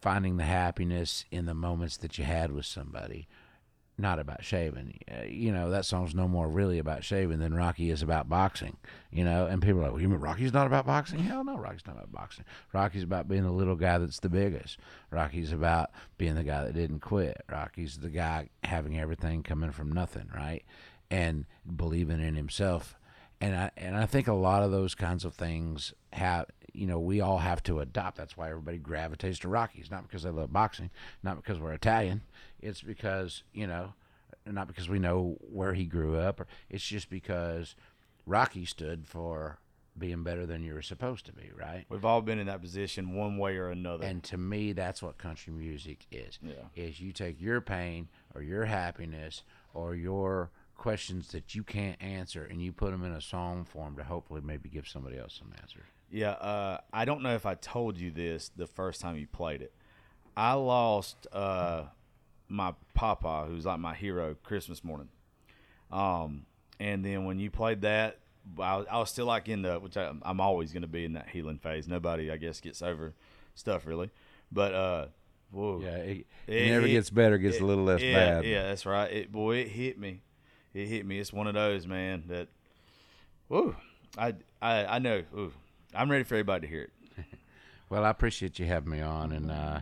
[0.00, 3.26] finding the happiness in the moments that you had with somebody
[4.00, 4.98] not about shaving.
[5.10, 8.76] Uh, you know, that song's no more really about shaving than Rocky is about boxing.
[9.10, 11.20] You know, and people are like, well, you mean Rocky's not about boxing?
[11.20, 12.44] Hell no, Rocky's not about boxing.
[12.72, 14.78] Rocky's about being the little guy that's the biggest.
[15.10, 17.42] Rocky's about being the guy that didn't quit.
[17.50, 20.64] Rocky's the guy having everything coming from nothing, right?
[21.10, 21.46] And
[21.76, 22.96] believing in himself.
[23.40, 26.98] And I and I think a lot of those kinds of things have you know,
[26.98, 28.16] we all have to adopt.
[28.16, 30.90] That's why everybody gravitates to Rockies, not because they love boxing,
[31.22, 32.22] not because we're Italian.
[32.60, 33.94] It's because, you know,
[34.46, 36.40] not because we know where he grew up.
[36.40, 37.74] Or, it's just because
[38.26, 39.58] Rocky stood for
[39.98, 41.84] being better than you were supposed to be, right?
[41.88, 44.04] We've all been in that position one way or another.
[44.04, 46.38] And to me, that's what country music is.
[46.42, 46.54] Yeah.
[46.74, 49.42] Is you take your pain or your happiness
[49.74, 53.96] or your questions that you can't answer and you put them in a song form
[53.96, 55.84] to hopefully maybe give somebody else some answers.
[56.10, 59.62] Yeah, uh, I don't know if I told you this the first time you played
[59.62, 59.72] it.
[60.36, 61.84] I lost uh,
[62.48, 65.08] my papa, who's like my hero, Christmas morning.
[65.92, 66.46] Um,
[66.78, 68.18] and then when you played that,
[68.58, 71.12] I, I was still like in the, which I, I'm always going to be in
[71.12, 71.86] that healing phase.
[71.86, 73.14] Nobody, I guess, gets over
[73.54, 74.10] stuff really.
[74.50, 75.06] But uh,
[75.52, 78.44] whoa, Yeah, it, it, It- never it- gets better, gets a little less yeah, bad.
[78.46, 79.12] Yeah, that's right.
[79.12, 80.22] It boy, it hit me.
[80.74, 81.18] It hit me.
[81.20, 82.48] It's one of those man that,
[83.48, 83.74] whoa,
[84.16, 85.22] I I I know.
[85.36, 85.52] Ooh,
[85.94, 86.90] I'm ready for everybody to hear it.
[87.90, 89.80] Well, I appreciate you having me on, and uh,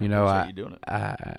[0.00, 0.80] you know, I, you doing it.
[0.84, 1.36] I,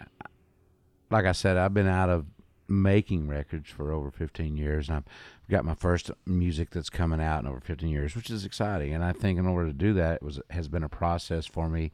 [1.09, 2.25] like I said, I've been out of
[2.69, 5.03] making records for over 15 years, and I've
[5.49, 8.93] got my first music that's coming out in over 15 years, which is exciting.
[8.93, 11.67] And I think in order to do that, it was has been a process for
[11.67, 11.91] me.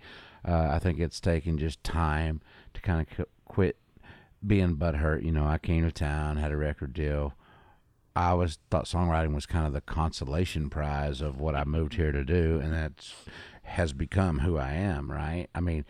[0.47, 2.41] Uh, I think it's taken just time
[2.75, 3.77] to kind of qu- quit
[4.45, 5.23] being butthurt.
[5.23, 7.33] You know, I came to town, had a record deal.
[8.19, 12.11] I always thought songwriting was kind of the consolation prize of what I moved here
[12.11, 13.13] to do, and that's
[13.63, 15.09] has become who I am.
[15.09, 15.47] Right?
[15.55, 15.85] I mean,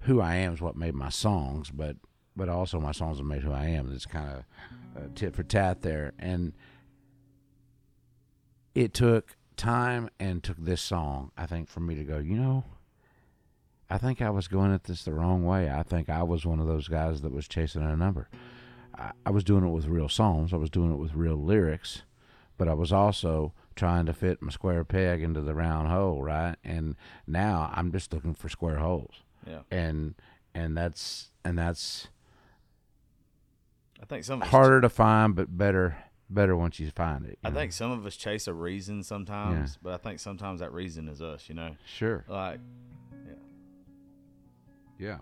[0.00, 1.96] who I am is what made my songs, but
[2.34, 3.92] but also my songs have made who I am.
[3.92, 4.42] It's kind
[4.96, 6.54] of tit for tat there, and
[8.74, 12.16] it took time and took this song, I think, for me to go.
[12.16, 12.64] You know,
[13.90, 15.70] I think I was going at this the wrong way.
[15.70, 18.30] I think I was one of those guys that was chasing a number.
[18.98, 20.52] I, I was doing it with real songs.
[20.52, 22.02] I was doing it with real lyrics,
[22.56, 26.56] but I was also trying to fit my square peg into the round hole, right?
[26.64, 30.14] And now I'm just looking for square holes Yeah, and
[30.54, 32.08] and that's and that's
[34.00, 35.96] I think some harder to find but better
[36.30, 37.56] better once you find it I know?
[37.56, 41.20] think some of us chase a reason sometimes, but I think sometimes that reason is
[41.20, 41.48] us.
[41.48, 42.60] You know, sure like
[43.26, 43.34] yeah.
[44.98, 45.18] yeah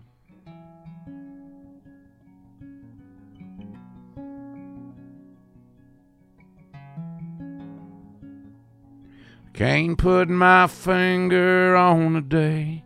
[9.53, 12.83] Can't put my finger on the day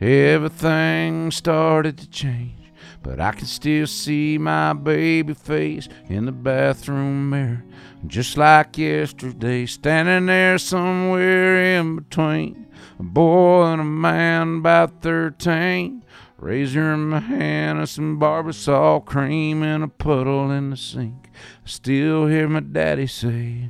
[0.00, 2.72] everything started to change.
[3.02, 7.64] But I can still see my baby face in the bathroom mirror,
[8.06, 12.66] just like yesterday, standing there somewhere in between
[12.98, 16.04] a boy and a man about 13.
[16.36, 21.28] Razor in my hand and some barbasol cream in a puddle in the sink.
[21.64, 23.68] I still hear my daddy say,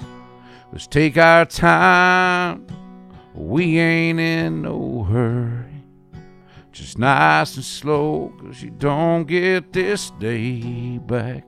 [0.72, 2.66] Let's take our time.
[3.34, 5.84] We ain't in no hurry.
[6.70, 11.44] Just nice and slow, 'cause you don't get this day back.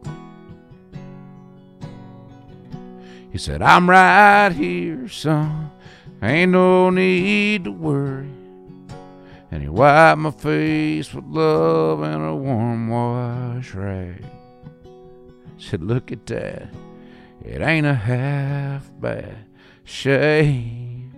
[3.31, 5.71] He said, I'm right here, son.
[6.21, 8.29] Ain't no need to worry.
[9.51, 14.25] And he wiped my face with love and a warm wash rag.
[15.59, 16.69] Said, Look at that.
[17.45, 19.47] It ain't a half bad
[19.83, 21.13] shame.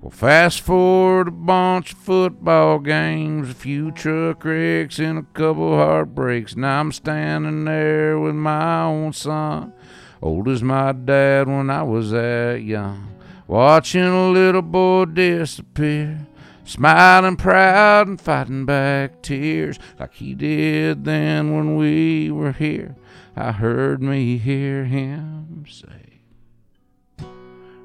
[0.00, 5.76] Well, fast forward a bunch of football games, a few truck wrecks, and a couple
[5.76, 6.56] heartbreaks.
[6.56, 9.74] Now I'm standing there with my own son,
[10.22, 13.14] old as my dad when I was that young,
[13.46, 16.26] watching a little boy disappear,
[16.64, 22.96] smiling proud and fighting back tears like he did then when we were here.
[23.34, 26.20] I heard me hear him say,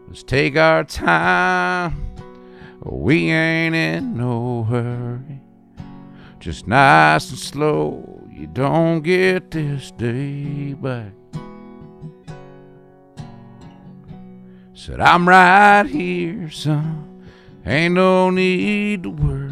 [0.08, 2.16] Let's take our time.
[2.82, 5.42] We ain't in no hurry.
[6.40, 8.26] Just nice and slow.
[8.32, 11.12] You don't get this day back.
[14.74, 17.17] Said, I'm right here, son.
[17.68, 19.52] Ain't no need to worry.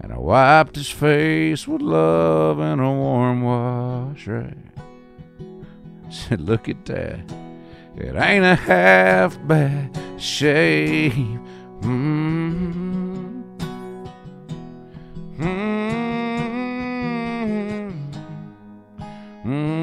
[0.00, 4.56] And I wiped his face with love and a warm wash rag.
[6.10, 7.20] Said, look at that.
[7.94, 11.46] It ain't a half bad shame.
[11.82, 13.42] Mm.
[15.38, 15.92] Mm.
[19.44, 19.81] Mm.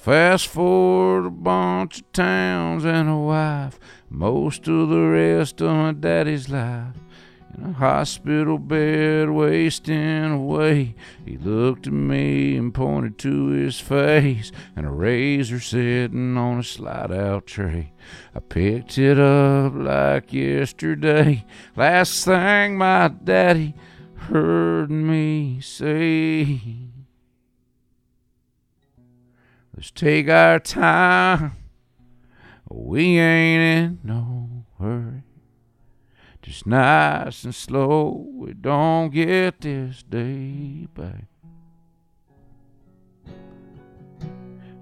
[0.00, 3.78] Fast forward a bunch of towns and a wife,
[4.08, 6.94] most of the rest of my daddy's life.
[7.54, 10.94] In a hospital bed, wasting away.
[11.26, 16.62] He looked at me and pointed to his face, and a razor sitting on a
[16.62, 17.92] slide out tray.
[18.34, 21.44] I picked it up like yesterday.
[21.76, 23.74] Last thing my daddy
[24.14, 26.89] heard me say.
[29.80, 31.56] Let's take our time.
[32.68, 35.22] We ain't in no hurry.
[36.42, 38.26] Just nice and slow.
[38.30, 41.24] We don't get this day back.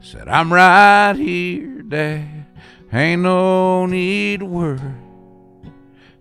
[0.00, 2.46] Said, I'm right here, Dad.
[2.92, 4.80] Ain't no need to worry.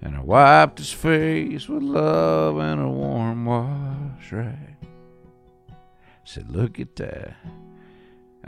[0.03, 4.77] And I wiped his face with love and a warm wash rag.
[6.23, 7.37] Said, look at that.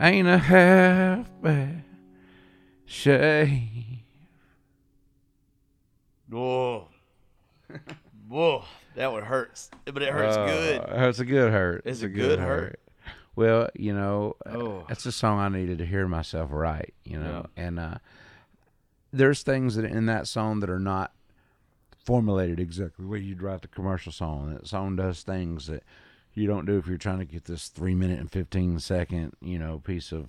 [0.00, 1.84] Ain't a half bad
[2.86, 3.98] shave.
[6.28, 6.88] Whoa.
[8.28, 8.64] Whoa.
[8.96, 9.70] That one hurts.
[9.84, 10.80] But it hurts good.
[10.80, 11.82] Uh, It's a good hurt.
[11.84, 12.80] It's a good hurt.
[13.36, 14.84] Well, you know, uh, Oh.
[14.88, 16.92] that's a song I needed to hear myself right.
[17.04, 17.94] You know, and uh,
[19.12, 21.12] there's things that in that song that are not
[22.04, 24.52] formulated exactly the way you'd write the commercial song.
[24.54, 25.82] That song does things that
[26.34, 29.58] you don't do if you're trying to get this three minute and fifteen second, you
[29.58, 30.28] know, piece of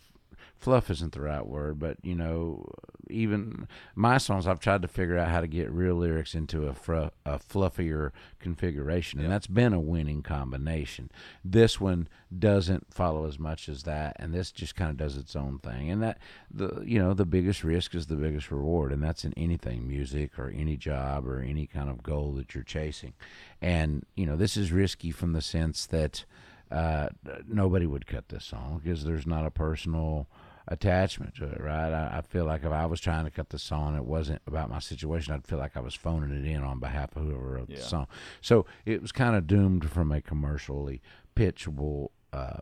[0.61, 2.63] fluff isn't the right word, but you know,
[3.09, 6.73] even my songs, I've tried to figure out how to get real lyrics into a,
[6.73, 11.09] fru- a fluffier configuration, and that's been a winning combination.
[11.43, 12.07] This one
[12.37, 15.89] doesn't follow as much as that, and this just kind of does its own thing.
[15.89, 19.33] And that the you know the biggest risk is the biggest reward, and that's in
[19.35, 23.13] anything, music or any job or any kind of goal that you're chasing.
[23.61, 26.23] And you know this is risky from the sense that
[26.71, 27.09] uh,
[27.47, 30.27] nobody would cut this song because there's not a personal
[30.71, 31.91] attachment to it, right?
[31.91, 34.69] I, I feel like if I was trying to cut the song, it wasn't about
[34.69, 35.33] my situation.
[35.33, 38.07] I'd feel like I was phoning it in on behalf of whoever wrote the song.
[38.39, 41.01] So it was kind of doomed from a commercially
[41.35, 42.61] pitchable uh,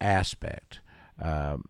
[0.00, 0.80] aspect.
[1.20, 1.66] Um,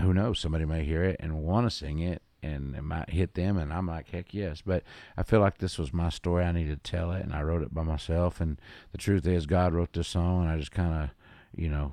[0.00, 0.40] who knows?
[0.40, 3.56] Somebody may hear it and want to sing it, and it might hit them.
[3.56, 4.60] And I'm like, heck yes.
[4.60, 4.82] But
[5.16, 6.44] I feel like this was my story.
[6.44, 8.40] I needed to tell it, and I wrote it by myself.
[8.40, 8.60] And
[8.90, 11.10] the truth is, God wrote this song, and I just kind of,
[11.54, 11.92] you know,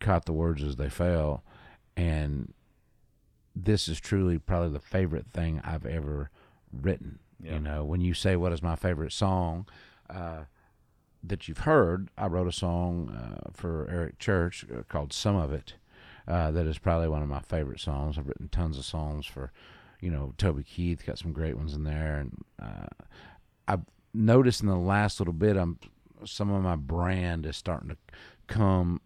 [0.00, 1.44] caught the words as they fell.
[1.96, 2.52] And
[3.54, 6.30] this is truly probably the favorite thing I've ever
[6.72, 7.20] written.
[7.42, 7.54] Yeah.
[7.54, 9.66] You know, when you say what is my favorite song,
[10.08, 10.44] uh,
[11.22, 15.52] that you've heard, I wrote a song uh, for Eric Church uh, called "Some of
[15.52, 15.74] It."
[16.28, 18.18] Uh, that is probably one of my favorite songs.
[18.18, 19.52] I've written tons of songs for,
[20.00, 21.06] you know, Toby Keith.
[21.06, 23.04] Got some great ones in there, and uh,
[23.68, 25.78] I've noticed in the last little bit, I'm
[26.24, 27.96] some of my brand is starting to
[28.46, 29.00] come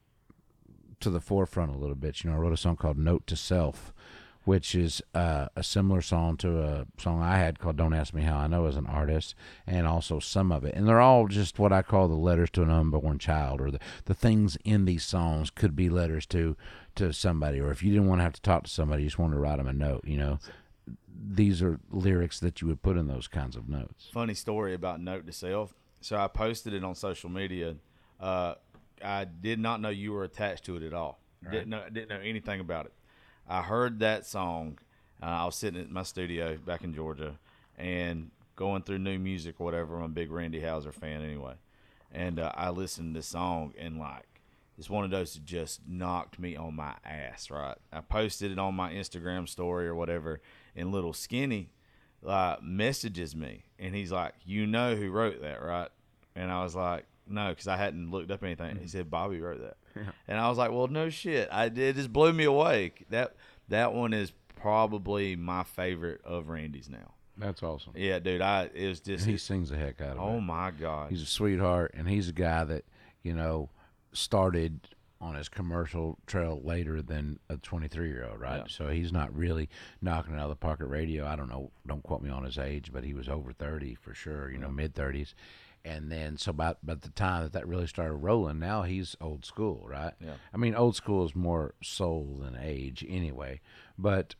[1.00, 2.22] to the forefront a little bit.
[2.22, 3.92] You know, I wrote a song called "Note to Self."
[4.44, 8.22] Which is uh, a similar song to a song I had called "Don't Ask Me
[8.22, 9.34] How I Know" as an artist,
[9.66, 12.62] and also some of it, and they're all just what I call the letters to
[12.62, 16.56] an unborn child, or the, the things in these songs could be letters to
[16.94, 19.18] to somebody, or if you didn't want to have to talk to somebody, you just
[19.18, 20.04] wanted to write them a note.
[20.06, 20.38] You know,
[21.06, 24.08] these are lyrics that you would put in those kinds of notes.
[24.12, 25.74] funny story about note to self.
[26.00, 27.76] So I posted it on social media.
[28.18, 28.54] Uh,
[29.02, 31.20] I did not know you were attached to it at all.
[31.50, 32.92] Didn't know didn't know anything about it.
[33.48, 34.78] I heard that song.
[35.22, 37.38] Uh, I was sitting at my studio back in Georgia
[37.78, 39.96] and going through new music or whatever.
[39.96, 41.54] I'm a big Randy Houser fan anyway,
[42.12, 44.26] and uh, I listened to this song and like
[44.76, 47.50] it's one of those that just knocked me on my ass.
[47.50, 50.40] Right, I posted it on my Instagram story or whatever,
[50.76, 51.70] and little skinny
[52.26, 55.88] uh, messages me and he's like, "You know who wrote that, right?"
[56.36, 58.76] And I was like, no, because I hadn't looked up anything.
[58.76, 58.90] He mm.
[58.90, 61.48] said Bobby wrote that, and I was like, well, no shit.
[61.50, 62.92] I it just blew me away.
[63.10, 63.36] That
[63.68, 67.14] that one is probably my favorite of Randy's now.
[67.36, 67.94] That's awesome.
[67.96, 68.42] Yeah, dude.
[68.42, 70.36] I it was just He sings the heck out of oh it.
[70.36, 71.10] oh my god.
[71.10, 72.84] He's a sweetheart, and he's a guy that
[73.22, 73.70] you know
[74.12, 74.80] started
[75.20, 78.58] on his commercial trail later than a 23 year old, right?
[78.58, 78.64] Yeah.
[78.68, 79.68] So he's not really
[80.00, 81.26] knocking it out of the park at radio.
[81.26, 84.14] I don't know, don't quote me on his age, but he was over 30 for
[84.14, 84.76] sure, you know, mm-hmm.
[84.76, 85.34] mid 30s.
[85.84, 89.46] And then, so by, about the time that that really started rolling, now he's old
[89.46, 90.12] school, right?
[90.20, 90.34] Yeah.
[90.52, 93.60] I mean, old school is more soul than age anyway,
[93.98, 94.34] but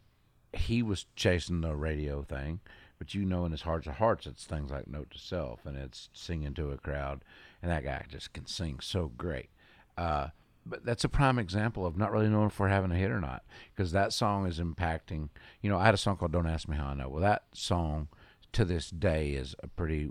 [0.53, 2.61] he was chasing the radio thing,
[2.99, 5.77] but you know, in his hearts of hearts, it's things like Note to Self and
[5.77, 7.25] it's singing to a crowd,
[7.63, 9.49] and that guy just can sing so great.
[9.97, 10.29] Uh,
[10.67, 13.21] but that's a prime example of not really knowing if we're having a hit or
[13.21, 13.43] not,
[13.75, 15.31] because that song is impacting.
[15.63, 17.45] You know, I had a song called "Don't Ask Me How I Know." Well, that
[17.55, 18.09] song
[18.53, 20.11] to this day is a pretty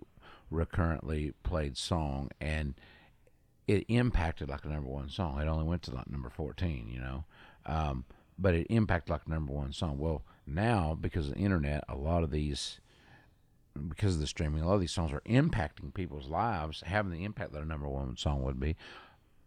[0.50, 2.76] recurrently played song, and
[3.68, 5.40] it impacted like a number one song.
[5.40, 7.26] It only went to like number fourteen, you know,
[7.66, 8.06] um,
[8.38, 9.98] but it impacted like a number one song.
[10.00, 12.80] Well, now because of the internet, a lot of these,
[13.88, 17.24] because of the streaming, a lot of these songs are impacting people's lives, having the
[17.24, 18.76] impact that a number one song would be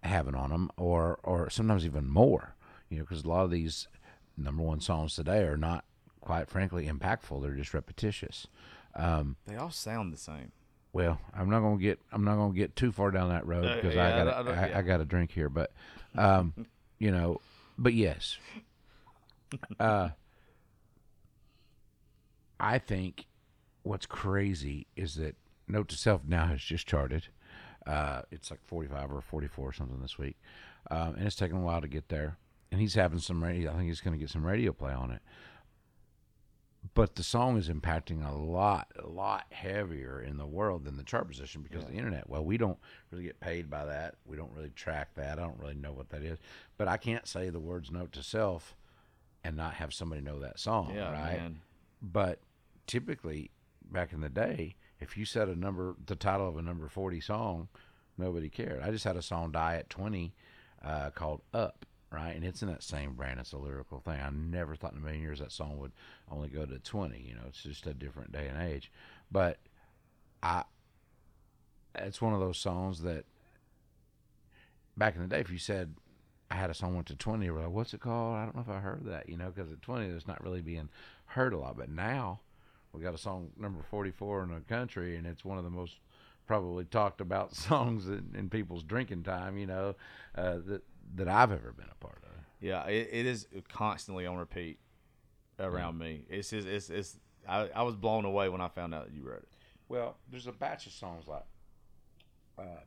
[0.02, 2.54] having on them, or or sometimes even more.
[2.88, 3.88] You know, because a lot of these
[4.36, 5.84] number one songs today are not,
[6.20, 7.42] quite frankly, impactful.
[7.42, 8.46] They're just repetitious.
[8.94, 10.52] Um, they all sound the same.
[10.92, 13.76] Well, I'm not gonna get I'm not gonna get too far down that road Uh,
[13.76, 14.78] because yeah, I got I I.
[14.78, 15.72] I got a drink here, but
[16.14, 16.52] um,
[16.98, 17.40] you know,
[17.78, 18.36] but yes,
[19.80, 20.10] uh,
[22.60, 23.26] I think
[23.82, 25.34] what's crazy is that
[25.66, 27.28] Note to Self now has just charted.
[27.86, 30.36] Uh, it's like 45 or 44 or something this week,
[30.90, 32.36] um, and it's taken a while to get there.
[32.70, 33.70] And he's having some radio.
[33.70, 35.20] I think he's going to get some radio play on it
[36.94, 41.04] but the song is impacting a lot, a lot heavier in the world than the
[41.04, 42.28] chart position because of the internet.
[42.28, 42.78] Well, we don't
[43.10, 44.16] really get paid by that.
[44.26, 45.38] We don't really track that.
[45.38, 46.38] I don't really know what that is.
[46.76, 48.74] But I can't say the words note to self
[49.44, 51.38] and not have somebody know that song, Yeah, right?
[51.40, 51.60] man.
[52.02, 52.40] But
[52.86, 53.50] typically,
[53.90, 57.20] back in the day, if you said a number, the title of a number 40
[57.20, 57.68] song,
[58.18, 58.82] nobody cared.
[58.82, 60.34] I just had a song die at 20
[60.84, 62.34] uh, called Up, right?
[62.34, 63.40] And it's in that same brand.
[63.40, 64.20] It's a lyrical thing.
[64.20, 65.92] I never thought in a million years that song would
[66.30, 67.18] only go to 20.
[67.18, 68.90] You know, it's just a different day and age.
[69.30, 69.58] But
[70.42, 70.64] I,
[71.94, 73.24] it's one of those songs that
[74.96, 75.94] back in the day, if you said,
[76.50, 78.36] I had a song went to 20, we're like, what's it called?
[78.36, 80.60] I don't know if I heard that, you know, because at 20, it's not really
[80.60, 80.90] being
[81.26, 81.78] heard a lot.
[81.78, 82.40] But now,
[82.92, 85.94] we got a song number 44 in the country, and it's one of the most
[86.46, 89.94] probably talked about songs in, in people's drinking time, you know,
[90.36, 90.82] uh, that
[91.14, 92.30] that I've ever been a part of.
[92.60, 94.78] Yeah, it, it is constantly on repeat
[95.58, 96.24] around me.
[96.28, 99.22] It's just, it's it's I, I was blown away when I found out that you
[99.22, 99.48] wrote it.
[99.88, 101.44] Well, there's a batch of songs like
[102.58, 102.80] uh,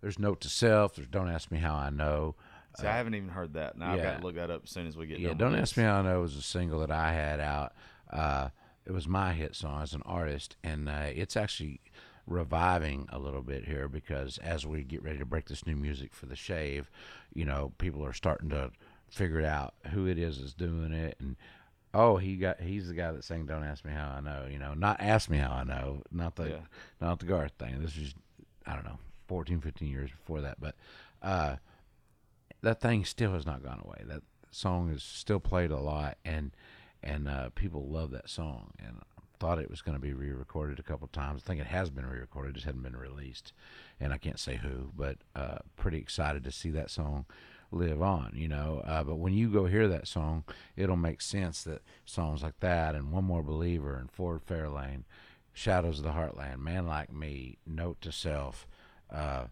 [0.00, 2.34] there's Note to Self, there's Don't Ask Me How I Know.
[2.78, 3.76] See, I haven't even heard that.
[3.76, 5.34] Now I've got to look that up as soon as we get Yeah.
[5.34, 5.76] Don't Ask.
[5.76, 7.72] Me How I Know was a single that I had out.
[8.08, 8.48] Uh,
[8.86, 11.80] it was my hit song as an artist, and uh, it's actually
[12.30, 16.14] reviving a little bit here because as we get ready to break this new music
[16.14, 16.90] for the shave,
[17.34, 18.70] you know, people are starting to
[19.10, 21.34] figure out who it is that's doing it and
[21.92, 24.56] oh he got he's the guy that sang don't ask me how i know you
[24.56, 26.58] know not ask me how i know not the Yeah.
[27.00, 28.14] not the garth thing this is
[28.66, 30.76] i don't know 14 15 years before that but
[31.22, 31.56] uh
[32.62, 34.02] that thing still has not gone away.
[34.06, 36.50] That song is still played a lot, and
[37.02, 38.72] and uh, people love that song.
[38.78, 39.00] And
[39.40, 41.42] thought it was going to be re-recorded a couple times.
[41.42, 43.52] I think it has been re-recorded, just hadn't been released.
[43.98, 47.24] And I can't say who, but uh, pretty excited to see that song
[47.72, 48.32] live on.
[48.34, 50.44] You know, uh, but when you go hear that song,
[50.76, 55.04] it'll make sense that songs like that and One More Believer and Ford Fairlane,
[55.52, 58.68] Shadows of the Heartland, Man Like Me, Note to Self.
[59.10, 59.46] Uh,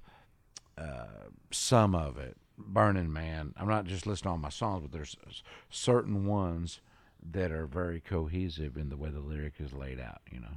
[1.50, 2.36] some of it.
[2.60, 3.54] Burning Man.
[3.56, 5.16] I'm not just listing all my songs, but there's
[5.70, 6.80] certain ones
[7.32, 10.20] that are very cohesive in the way the lyric is laid out.
[10.30, 10.54] You know.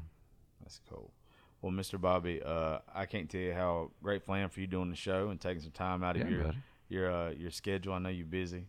[0.61, 1.11] That's cool.
[1.61, 1.99] Well, Mr.
[2.01, 5.29] Bobby, uh, I can't tell you how grateful I am for you doing the show
[5.29, 6.57] and taking some time out of Yeah, your buddy.
[6.89, 7.93] your uh, your schedule.
[7.93, 8.65] I know you're busy.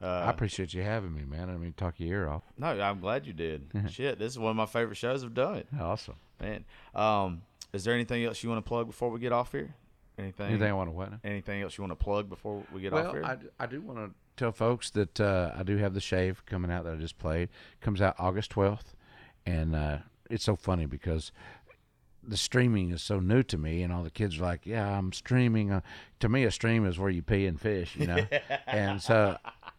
[0.00, 1.50] I Uh, appreciate you having me, man.
[1.50, 2.42] I mean, talk your ear off.
[2.56, 3.68] no, I'm glad you did.
[3.90, 5.64] Shit, this is one of my favorite shows I've done.
[5.78, 6.14] Awesome.
[6.40, 6.64] Man,
[6.94, 7.42] um,
[7.74, 9.74] is there anything else you want to plug before we get off here?
[10.18, 10.46] Anything?
[10.48, 11.12] Anything I want to what?
[11.24, 13.38] anything else you want to plug before we get off Well, here?
[13.58, 14.10] I do want to
[14.40, 17.50] tell folks that uh, I do have the shave coming out that I just played.
[17.80, 18.94] Comes out August 12th,
[19.44, 19.98] and uh,
[20.30, 21.30] it's so funny because
[22.22, 25.12] the streaming is so new to me, and all the kids are like, "Yeah, I'm
[25.12, 25.82] streaming." Uh,
[26.20, 28.26] to me, a stream is where you pee and fish, you know.
[28.66, 29.36] and so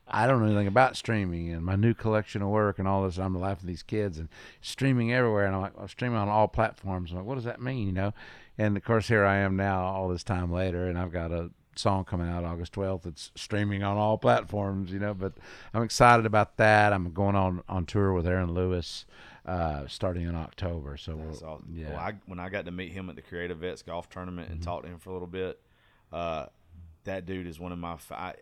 [0.07, 3.17] I don't know anything about streaming and my new collection of work and all this.
[3.17, 4.29] I'm laughing at these kids and
[4.61, 7.11] streaming everywhere, and I'm like, I'm streaming on all platforms.
[7.11, 8.13] I'm like, what does that mean, you know?
[8.57, 11.49] and of course here I am now, all this time later, and I've got a
[11.75, 13.05] song coming out August 12th.
[13.05, 15.13] It's streaming on all platforms, you know.
[15.13, 15.33] But
[15.73, 16.93] I'm excited about that.
[16.93, 19.05] I'm going on on tour with Aaron Lewis
[19.45, 20.97] uh, starting in October.
[20.97, 21.67] So we'll, That's awesome.
[21.73, 24.49] yeah, Well, I, when I got to meet him at the Creative Vets golf tournament
[24.49, 25.59] and talk to him for a little bit,
[26.11, 26.47] uh,
[27.05, 27.97] that dude is one of my.
[28.11, 28.33] I,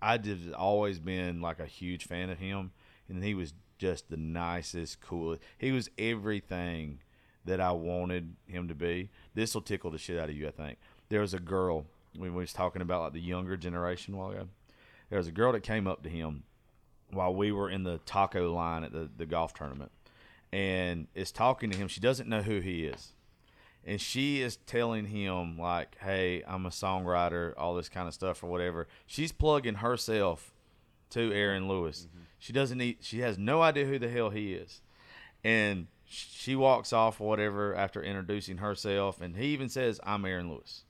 [0.00, 2.72] I did always been like a huge fan of him,
[3.08, 5.42] and he was just the nicest, coolest.
[5.58, 7.00] He was everything
[7.44, 9.10] that I wanted him to be.
[9.34, 10.48] This will tickle the shit out of you.
[10.48, 10.78] I think
[11.08, 11.86] there was a girl
[12.16, 14.48] when we was talking about like the younger generation a while ago.
[15.10, 16.44] There was a girl that came up to him
[17.10, 19.92] while we were in the taco line at the, the golf tournament
[20.52, 21.88] and is talking to him.
[21.88, 23.12] She doesn't know who he is.
[23.84, 28.42] And she is telling him, like, hey, I'm a songwriter, all this kind of stuff
[28.42, 28.88] or whatever.
[29.06, 30.52] She's plugging herself
[31.10, 32.08] to Aaron Lewis.
[32.08, 32.24] Mm-hmm.
[32.40, 34.80] She doesn't need, she has no idea who the hell he is.
[35.44, 39.20] And she walks off or whatever after introducing herself.
[39.20, 40.82] And he even says, I'm Aaron Lewis.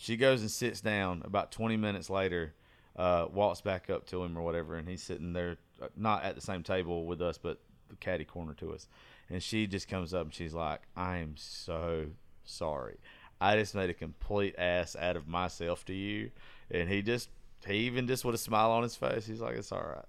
[0.00, 1.20] She goes and sits down.
[1.26, 2.54] About 20 minutes later,
[2.96, 6.34] uh, walks back up to him or whatever, and he's sitting there, uh, not at
[6.34, 8.88] the same table with us, but the caddy corner to us.
[9.28, 12.06] And she just comes up and she's like, I am so
[12.44, 12.96] sorry.
[13.42, 16.30] I just made a complete ass out of myself to you.
[16.70, 17.28] And he just,
[17.66, 20.04] he even just with a smile on his face, he's like, it's all right.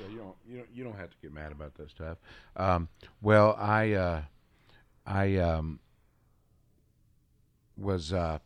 [0.00, 2.16] Yeah, you don't you don't you don't have to get mad about that stuff.
[2.56, 2.88] Um,
[3.20, 4.22] well, I uh,
[5.06, 5.78] I um,
[7.78, 8.38] was uh,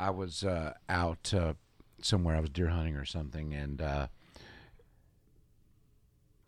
[0.00, 1.52] I was uh, out uh,
[2.00, 2.36] somewhere.
[2.36, 4.06] I was deer hunting or something, and uh,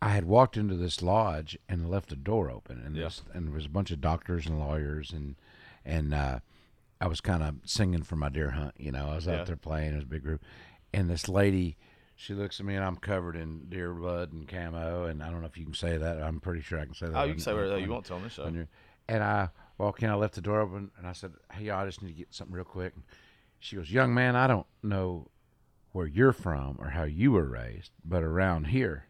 [0.01, 3.05] I had walked into this lodge and left the door open, and Yeah.
[3.05, 5.35] this, and there was a bunch of doctors and lawyers, and
[5.85, 6.39] and uh,
[7.01, 8.73] I was kind of singing for my deer hunt.
[8.77, 9.41] You know, I was Yeah.
[9.41, 9.93] out there playing.
[9.93, 10.43] It was a big group,
[10.93, 11.77] and this lady.
[12.15, 15.41] She looks at me and I'm covered in deer blood and camo, and I don't
[15.41, 16.21] know if you can say that.
[16.21, 17.15] I'm pretty sure I can say that.
[17.17, 18.45] Oh, you on- can say whatever you want to on this show.
[19.09, 21.85] and I walk in, I left the door open, and I said, "Hey, y'all, I
[21.85, 22.93] just need to get something real quick."
[23.63, 25.29] She goes, "Young man, I don't know
[25.93, 29.07] where you're from or how you were raised, but around here,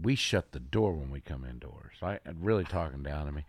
[0.00, 2.20] we shut the door when we come indoors." Right?
[2.24, 3.44] Really talking down to me.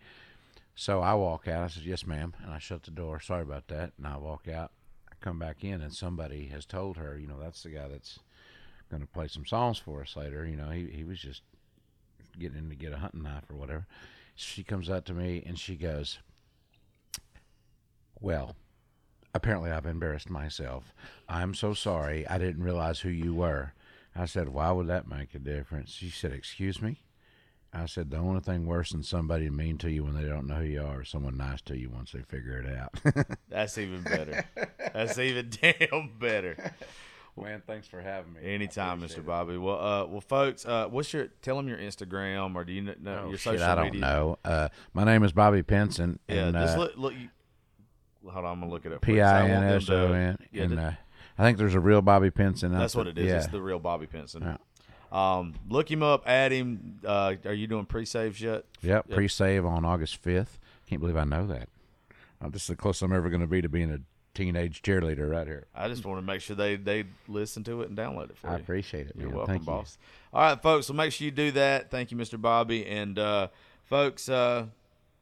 [0.74, 1.62] So I walk out.
[1.62, 3.20] I said, "Yes, ma'am," and I shut the door.
[3.20, 3.92] Sorry about that.
[3.96, 4.72] And I walk out.
[5.08, 8.18] I come back in, and somebody has told her, you know, that's the guy that's
[8.90, 10.44] going to play some songs for us later.
[10.44, 11.42] You know, he he was just
[12.36, 13.86] getting in to get a hunting knife or whatever.
[14.34, 16.18] She comes up to me and she goes,
[18.20, 18.56] Well,
[19.34, 20.94] apparently I've embarrassed myself.
[21.28, 22.26] I'm so sorry.
[22.28, 23.72] I didn't realize who you were.
[24.16, 25.90] I said, Why would that make a difference?
[25.92, 27.00] She said, Excuse me?
[27.72, 30.56] I said, The only thing worse than somebody mean to you when they don't know
[30.56, 33.26] who you are is someone nice to you once they figure it out.
[33.48, 34.44] That's even better.
[34.92, 36.72] That's even damn better.
[37.36, 38.40] Man, thanks for having me.
[38.44, 39.18] Anytime, Mr.
[39.18, 39.26] it.
[39.26, 39.56] Bobby.
[39.56, 41.26] Well, uh, well, folks, uh, what's your?
[41.42, 44.00] Tell them your Instagram, or do you know Oh, your shit, social I don't media?
[44.02, 44.38] know.
[44.44, 46.20] Uh, my name is Bobby Pinson.
[46.28, 46.92] Yeah, and, just uh, look.
[46.96, 47.28] look you,
[48.24, 49.06] hold on, I'm gonna look it up.
[49.06, 50.38] you, P I N S O N.
[50.52, 50.90] Yeah, And uh,
[51.38, 52.72] I think there's a real Bobby Pinson.
[52.72, 53.26] that's what it is.
[53.26, 53.36] Yeah.
[53.38, 54.58] It's the real Bobby Pinson.
[55.12, 56.24] Um, look him up.
[56.28, 56.98] Add him.
[57.06, 58.64] Uh, are you doing pre-saves yet?
[58.82, 59.14] Yep, Yep.
[59.16, 60.58] pre-save on August 5th.
[60.88, 61.68] Can't believe I know that.
[62.42, 64.00] Uh, this is the closest I'm ever going to be to being a
[64.34, 65.66] teenage cheerleader right here.
[65.74, 68.48] I just want to make sure they they listen to it and download it for
[68.48, 68.56] I you.
[68.56, 69.66] I appreciate it, You're welcome, Thank you.
[69.66, 69.96] boss.
[70.32, 70.86] All right, folks.
[70.88, 71.92] So make sure you do that.
[71.92, 72.40] Thank you, Mr.
[72.40, 72.84] Bobby.
[72.84, 73.48] And uh,
[73.84, 74.66] folks, uh,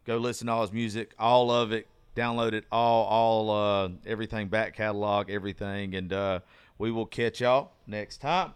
[0.07, 1.87] go listen to all his music, all of it.
[2.15, 5.95] Download it, all, all, uh, everything, back catalog, everything.
[5.95, 6.41] And uh,
[6.79, 8.53] we will catch y'all next time.